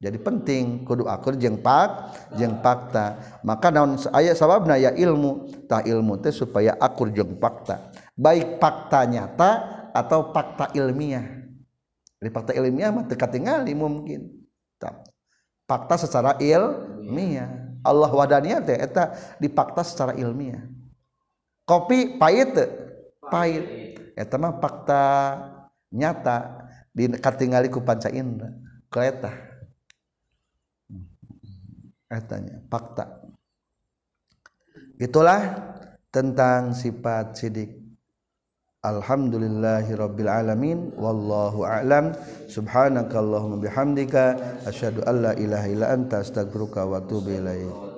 Jadi 0.05 0.19
penting 0.21 0.85
kudu 0.85 1.09
akur 1.09 1.33
jeung 1.41 1.57
pak 1.57 2.13
jeung 2.37 2.61
fakta 2.61 3.41
maka 3.41 3.73
naon 3.73 3.97
aya 4.13 4.37
sababna 4.37 4.77
ya 4.77 4.93
ilmu 4.93 5.65
tah 5.65 5.81
ilmu 5.81 6.21
teh 6.21 6.29
supaya 6.29 6.77
akur 6.77 7.09
jeung 7.09 7.41
fakta 7.41 7.89
baik 8.13 8.63
fakta 8.63 9.09
nyata 9.09 9.51
atau 9.95 10.35
fakta 10.35 10.75
ilmiah. 10.75 11.23
Di 12.19 12.31
fakta 12.33 12.51
ilmiah 12.51 12.91
mah 12.91 13.07
teu 13.07 13.15
katingali 13.15 13.75
mungkin. 13.79 14.43
Fakta 15.71 15.95
secara 15.95 16.35
ilmiah. 16.43 17.63
Allah 17.85 18.11
wadaniyah 18.11 18.65
teh 18.65 18.79
eta 18.81 19.15
dipakta 19.39 19.87
secara 19.87 20.19
ilmiah. 20.19 20.67
Kopi 21.69 22.19
pahit 22.19 22.57
teu? 22.59 22.67
Pahit. 23.31 23.95
Eta 24.19 24.35
mah 24.41 24.59
fakta 24.59 25.03
nyata 25.95 26.67
di 26.91 27.11
katingali 27.15 27.71
ku 27.71 27.83
panca 27.83 28.11
indra. 28.11 28.51
Ku 28.91 28.99
katanya 32.15 32.63
fakta. 32.71 33.27
Itulah 34.95 35.41
tentang 36.15 36.71
sifat 36.71 37.35
sidik. 37.35 37.83
Alhamdulillahirabbil 38.85 40.31
alamin. 40.31 40.93
Wallahu 40.95 41.67
a'lam. 41.67 42.15
Subhanakallahumma 42.47 43.59
bihamdika. 43.59 44.39
Asyhadu 44.69 45.03
an 45.09 45.17
la 45.25 45.33
ilaha 45.35 45.67
illa 45.67 45.87
anta 45.91 46.23
astaghfiruka 46.23 46.87
wa 46.87 47.03
atubu 47.03 47.35
ilaik. 47.35 47.94